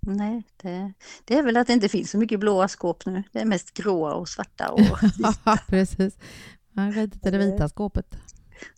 Nej, 0.00 0.42
det, 0.62 0.92
det 1.24 1.38
är 1.38 1.42
väl 1.42 1.56
att 1.56 1.66
det 1.66 1.72
inte 1.72 1.88
finns 1.88 2.10
så 2.10 2.18
mycket 2.18 2.40
blåa 2.40 2.68
skåp 2.68 3.06
nu. 3.06 3.22
Det 3.32 3.40
är 3.40 3.44
mest 3.44 3.74
gråa 3.74 4.14
och 4.14 4.28
svarta 4.28 4.68
och 4.68 4.80
Precis. 5.66 6.18
Man 6.72 6.98
i 6.98 7.06
det 7.06 7.38
vita 7.38 7.68
skåpet. 7.68 8.16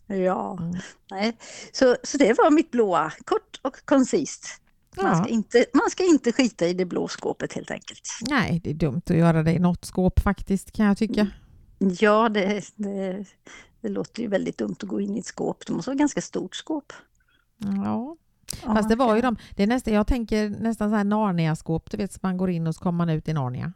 Ja, 0.07 0.57
Mm. 0.59 0.75
nej. 1.11 1.37
Så, 1.73 1.95
så 2.03 2.17
det 2.17 2.33
var 2.37 2.51
mitt 2.51 2.71
blåa, 2.71 3.11
kort 3.25 3.59
och 3.61 3.85
koncist. 3.85 4.61
Man 4.97 5.05
Ja. 5.05 5.23
ska, 5.23 5.27
inte, 5.33 5.65
man 5.73 5.89
ska 5.89 6.03
inte 6.03 6.31
skita 6.31 6.67
i 6.67 6.73
det 6.73 6.85
blå 6.85 7.07
skåpet 7.07 7.53
helt 7.53 7.71
enkelt. 7.71 8.01
Nej, 8.29 8.61
det 8.63 8.69
är 8.69 8.73
dumt 8.73 9.01
att 9.05 9.15
göra 9.17 9.43
det 9.43 9.51
i 9.51 9.59
något 9.59 9.85
skåp 9.85 10.19
faktiskt 10.19 10.71
kan 10.71 10.85
jag 10.85 10.97
tycka. 10.97 11.27
Ja, 11.77 12.29
det, 12.29 12.63
det, 12.75 13.25
det 13.81 13.89
låter 13.89 14.21
ju 14.21 14.27
väldigt 14.27 14.57
dumt 14.57 14.75
att 14.81 14.87
gå 14.89 15.01
in 15.01 15.15
i 15.15 15.19
ett 15.19 15.25
skåp. 15.25 15.65
Det 15.67 15.73
måste 15.73 15.89
vara 15.89 15.95
ett 15.95 15.99
ganska 15.99 16.21
stort 16.21 16.55
skåp. 16.55 16.93
Ja, 17.57 18.15
Ja, 18.63 18.73
fast 18.75 18.89
det 18.89 18.95
var 18.95 19.15
ju 19.15 19.21
de. 19.21 19.37
Det 19.55 19.63
är 19.63 19.67
nästan, 19.67 19.93
jag 19.93 20.07
tänker 20.07 20.49
nästan 20.49 20.89
så 20.89 20.95
här 20.95 21.03
Narnia-skåp, 21.03 21.91
du 21.91 21.97
vet, 21.97 22.13
så 22.13 22.19
man 22.21 22.37
går 22.37 22.49
in 22.49 22.67
och 22.67 22.75
så 22.75 22.81
kommer 22.83 22.97
man 22.97 23.09
ut 23.09 23.27
i 23.27 23.33
Narnia. 23.33 23.73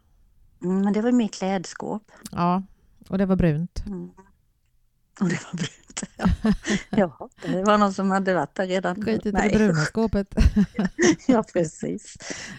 Mm, 0.62 0.80
men 0.82 0.92
det 0.92 1.00
var 1.02 1.12
mer 1.12 1.28
klädskåp. 1.28 2.12
Ja, 2.32 2.62
och 3.08 3.18
det 3.18 3.26
var 3.26 3.36
brunt. 3.36 3.82
Mm. 3.86 4.10
Och 5.20 5.28
det 5.28 5.40
var 5.44 5.52
brunt. 5.56 5.70
Ja. 6.16 6.26
ja, 6.90 7.28
det 7.42 7.62
var 7.64 7.78
någon 7.78 7.94
som 7.94 8.10
hade 8.10 8.34
varit 8.34 8.54
där 8.54 8.66
redan. 8.66 9.04
Skitit 9.04 9.26
i 9.26 9.30
det 9.30 9.50
bruna 9.52 9.84
skåpet. 9.84 10.34
Ja, 11.26 11.42
precis. 11.52 12.16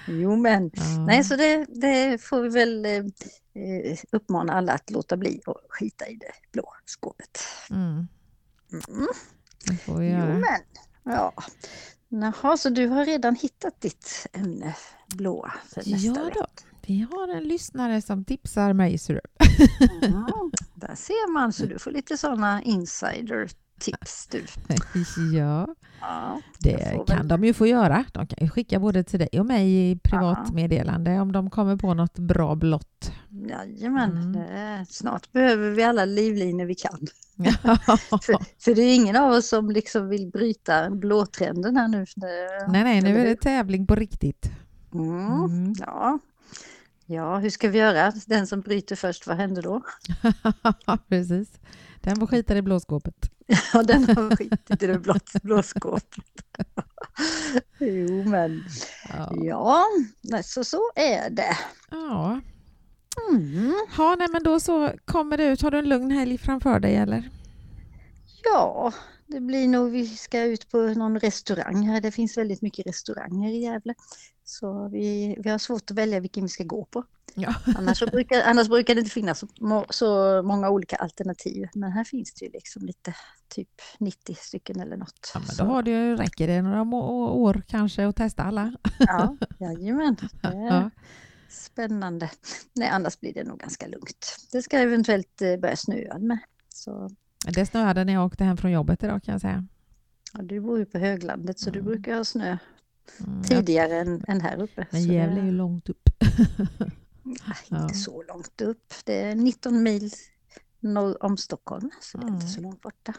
Jo, 0.08 0.36
men 0.36 0.72
Ja. 0.74 0.84
Nej, 1.08 1.24
så 1.24 1.36
det, 1.36 1.66
det 1.70 2.22
får 2.22 2.42
vi 2.42 2.50
väl 2.50 2.86
eh, 2.86 3.04
uppmana 4.12 4.54
alla 4.54 4.74
att 4.74 4.90
låta 4.90 5.18
bli 5.18 5.42
och 5.46 5.58
skita 5.70 6.08
i 6.08 6.16
det 6.16 6.32
blå 6.54 6.74
skåpet. 6.86 7.40
Mm, 7.70 8.08
Mm. 8.90 9.08
det 9.68 9.78
får 9.78 9.96
vi 10.00 10.06
Jo, 10.06 10.12
göra. 10.18 10.34
men. 10.34 10.62
Ja. 11.04 11.34
Jaha, 12.10 12.58
så 12.58 12.70
du 12.70 12.88
har 12.88 13.06
redan 13.06 13.36
hittat 13.36 13.82
ditt 13.82 14.28
ämne 14.34 14.76
blåa 15.08 15.54
för 15.68 15.78
nästa 15.92 16.08
Ja 16.08 16.14
vecka? 16.26 16.40
då, 16.40 16.46
vi 16.88 17.08
har 17.12 17.28
en 17.28 17.44
lyssnare 17.44 18.02
som 18.02 18.26
tipsar 18.26 18.74
mig. 18.74 18.98
ser 18.98 19.14
du. 19.14 19.22
Mm, 20.08 20.24
där 20.82 20.96
ser 20.96 21.32
man, 21.34 21.54
så 21.54 21.66
du 21.66 21.80
får 21.80 21.92
lite 21.92 22.18
sådana 22.18 22.62
insider-tips 22.62 24.28
du. 24.32 24.46
ja, 25.38 25.68
Ja, 26.02 26.42
det 26.60 27.04
kan 27.08 27.18
väl- 27.18 27.28
de 27.28 27.44
ju 27.44 27.54
få 27.54 27.68
göra. 27.68 28.06
De 28.14 28.28
kan 28.28 28.38
ju 28.42 28.50
skicka 28.50 28.80
både 28.80 29.04
till 29.04 29.20
dig 29.20 29.40
och 29.40 29.46
mig 29.46 29.92
i 29.92 30.00
privat 30.04 30.40
Ja. 31.06 31.22
om 31.22 31.32
de 31.32 31.50
kommer 31.50 31.76
på 31.76 31.94
något 31.94 32.20
bra 32.20 32.56
blått. 32.56 33.12
Jajamän, 33.50 34.12
Mm. 34.18 34.32
det, 34.34 34.86
snart 34.90 35.32
behöver 35.32 35.70
vi 35.72 35.84
alla 35.84 36.06
livlinor 36.06 36.66
vi 36.66 36.76
kan. 36.76 37.08
För, 38.22 38.62
för 38.64 38.76
det 38.76 38.82
är 38.82 38.96
ingen 38.96 39.16
av 39.16 39.32
oss 39.32 39.48
som 39.50 39.70
liksom 39.72 40.10
vill 40.10 40.28
bryta 40.28 40.90
blåtrenden 40.90 41.78
här 41.78 41.88
nu. 41.88 42.06
Nej, 42.68 42.84
nej, 42.84 43.02
nu 43.02 43.18
är 43.20 43.26
det 43.26 43.36
tävling 43.36 43.88
på 43.88 43.96
riktigt. 43.96 44.52
Mm. 44.94 45.32
Mm. 45.46 45.74
Ja. 45.80 46.20
Ja, 47.12 47.38
hur 47.38 47.50
ska 47.50 47.70
vi 47.70 47.78
göra? 47.78 48.14
Den 48.28 48.48
som 48.48 48.62
bryter 48.62 48.96
först, 48.96 49.28
vad 49.28 49.38
händer 49.38 49.62
då? 49.62 49.82
Precis. 51.10 51.50
Den 52.02 52.16
får 52.16 52.28
skita 52.28 52.58
i 52.58 52.62
blåskåpet. 52.62 53.16
Ja, 53.74 53.84
den 53.84 54.04
har 54.04 54.36
skitit 54.36 54.84
i 54.84 54.88
det 54.88 55.00
blå, 55.00 55.16
blå 55.44 55.64
skåpet. 55.64 56.06
jo, 57.80 58.24
men 58.24 58.64
Ja. 59.10 59.34
ja, 59.44 59.86
så 60.44 60.64
så 60.64 60.82
är 60.96 61.30
det. 61.30 61.58
ja. 61.92 62.40
Mm. 63.32 63.74
Ha, 63.98 64.16
nej, 64.16 64.28
men 64.32 64.44
då 64.44 64.60
så 64.60 64.92
kommer 65.06 65.38
du 65.38 65.44
ut. 65.44 65.62
Har 65.62 65.72
du 65.72 65.80
en 65.80 65.90
lugn 65.90 66.12
helg 66.12 66.38
framför 66.38 66.80
dig 66.80 66.96
eller? 66.96 67.30
Ja, 68.44 68.94
det 69.32 69.42
blir 69.42 69.68
nog, 69.68 69.92
vi 69.92 70.08
ska 70.08 70.44
ut 70.44 70.70
på 70.70 70.78
någon 70.78 71.20
restaurang 71.20 71.88
här. 71.88 72.02
Det 72.02 72.12
finns 72.12 72.38
väldigt 72.38 72.62
mycket 72.62 72.88
restauranger 72.88 73.50
i 73.52 73.58
Gävle. 73.58 73.94
Så 74.44 74.90
vi, 74.90 75.36
vi 75.40 75.50
har 75.50 75.58
svårt 75.58 75.92
att 75.92 75.98
välja 75.98 76.20
vilken 76.20 76.44
vi 76.44 76.50
ska 76.50 76.64
gå 76.64 76.86
på. 76.86 77.04
Ja. 77.36 77.56
Annars, 77.78 78.00
brukar, 78.12 78.42
annars 78.42 78.68
brukar 78.68 78.96
det 78.96 79.00
inte 79.00 79.12
finnas 79.12 79.40
så, 79.40 79.48
må- 79.60 79.86
så 79.90 80.42
många 80.44 80.70
olika 80.70 80.96
alternativ. 80.96 81.68
Men 81.74 81.92
här 81.92 82.04
finns 82.04 82.34
det 82.34 82.46
ju 82.46 82.52
liksom 82.52 82.86
lite, 82.86 83.16
typ 83.48 83.70
90 84.00 84.36
stycken 84.40 84.80
eller 84.80 84.98
något. 84.98 85.32
ja 85.34 85.40
men 85.48 85.56
då 85.68 85.74
har 85.74 85.84
ju- 85.84 86.16
räcker 86.16 86.48
det 86.48 86.62
några 86.62 86.82
år 87.34 87.62
kanske 87.68 88.08
att 88.08 88.16
testa 88.16 88.44
alla. 88.44 88.74
Ja, 89.00 89.38
jajamän. 89.60 90.16
Det 90.42 90.54
Ja. 90.70 90.90
Spännande. 91.50 92.30
Nej, 92.74 92.88
annars 92.90 93.20
blir 93.20 93.34
det 93.34 93.44
nog 93.44 93.60
ganska 93.60 93.88
lugnt. 93.88 94.36
Det 94.52 94.62
ska 94.62 94.78
eventuellt 94.80 95.42
eh, 95.42 95.58
börja 95.58 95.76
snöa 95.76 96.18
med. 96.20 96.40
Så, 96.70 97.10
Det 97.46 97.66
snöade 97.66 98.04
när 98.06 98.14
jag 98.14 98.26
åkte 98.26 98.44
hem 98.44 98.58
från 98.58 98.72
jobbet 98.72 99.04
idag 99.04 99.24
kan 99.24 99.32
jag 99.32 99.42
säga. 99.42 99.68
Ja, 100.34 100.42
du 100.42 100.60
bor 100.62 100.80
ju 100.80 100.86
på 100.86 100.98
höglandet 100.98 101.60
så 101.60 101.70
du 101.70 101.80
Mm. 101.80 101.92
brukar 101.92 102.18
ha 102.18 102.24
snö 102.26 102.58
Mm, 103.20 103.38
ja. 103.38 103.44
tidigare 103.44 104.00
än, 104.00 104.24
än 104.28 104.42
här 104.42 104.62
uppe. 104.62 104.86
Men 104.92 105.04
Gävle 105.04 105.42
är 105.42 105.46
ju 105.46 105.52
långt 105.52 105.90
upp. 105.90 106.10
Nej, 107.24 107.38
Ja. 107.70 107.82
inte 107.84 107.94
så 107.96 108.24
långt 108.24 108.62
upp. 108.62 108.94
Det 109.06 109.22
är 109.22 109.36
19 109.36 109.84
mil 109.84 110.12
norr 110.80 111.24
om 111.24 111.38
Stockholm, 111.38 111.90
så 112.02 112.18
det 112.18 112.24
är 112.24 112.28
inte 112.28 112.40
Mm. 112.46 112.48
så 112.48 112.62
långt 112.62 112.82
borta. 112.82 113.14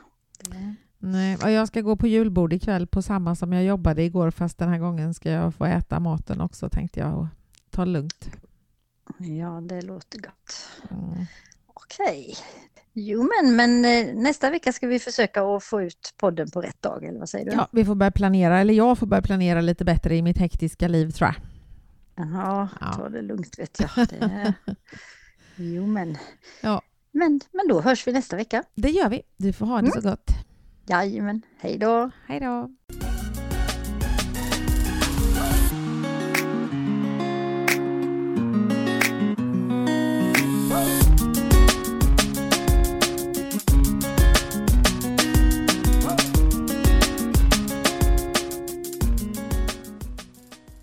Nej, 0.99 1.37
och 1.43 1.51
jag 1.51 1.69
ska 1.69 1.81
gå 1.81 1.97
på 1.97 2.07
julbord 2.07 2.53
ikväll 2.53 2.87
på 2.87 3.03
samma 3.03 3.35
som 3.37 3.53
jag 3.53 3.65
jobbade 3.65 4.03
igår 4.03 4.31
fast 4.31 4.59
den 4.59 4.69
här 4.69 4.79
gången 4.79 5.15
ska 5.15 5.31
jag 5.31 5.55
få 5.55 5.65
äta 5.65 6.01
maten 6.01 6.41
också 6.41 6.69
tänkte 6.69 7.01
jag 7.01 7.19
och 7.19 7.27
ta 7.71 7.85
lugnt. 7.85 8.31
Ja, 9.19 9.61
det 9.61 9.83
låter 9.83 10.19
gott. 10.19 10.69
Mm. 10.91 11.27
Okej. 12.01 12.37
Jo, 12.95 13.23
men, 13.37 13.57
men 13.57 13.85
eh, 13.85 14.15
nästa 14.15 14.51
vecka 14.51 14.73
ska 14.73 14.87
vi 14.87 14.99
försöka 14.99 15.43
att 15.43 15.65
få 15.65 15.83
ut 15.83 16.15
podden 16.17 16.51
på 16.51 16.61
rätt 16.61 16.83
dag, 16.83 17.05
eller 17.05 17.19
vad 17.19 17.29
säger 17.29 17.45
du? 17.45 17.53
Ja, 17.53 17.69
vi 17.73 17.85
får 17.85 17.95
börja 17.95 18.11
planera, 18.11 18.59
eller 18.61 18.75
jag 18.75 18.99
får 18.99 19.07
börja 19.07 19.23
planera 19.23 19.61
lite 19.61 19.85
bättre 19.85 20.17
i 20.17 20.23
mitt 20.23 20.39
hektiska 20.39 20.89
liv 20.89 21.11
tror 21.11 21.29
jag. 21.29 21.37
Jaha, 22.27 22.69
Ja. 22.81 22.93
ta 22.93 23.09
det 23.09 23.23
lugnt 23.23 23.59
vet 23.59 23.81
jag. 23.81 24.09
Det... 24.09 24.55
Jo, 25.57 25.87
men... 25.87 26.19
Ja. 26.61 26.83
men... 27.13 27.41
Men 27.53 27.69
då 27.69 27.81
hörs 27.81 28.07
vi 28.07 28.13
nästa 28.13 28.37
vecka. 28.37 28.63
Det 28.75 28.91
gör 28.91 29.09
vi. 29.09 29.23
Du 29.37 29.53
får 29.53 29.67
ha 29.67 29.83
det 29.83 29.91
så 29.91 30.01
gott. 30.01 30.31
Jajamän, 30.87 31.43
hej 31.61 31.79
då! 31.79 32.11
Hej 32.27 32.41
då! 32.41 32.71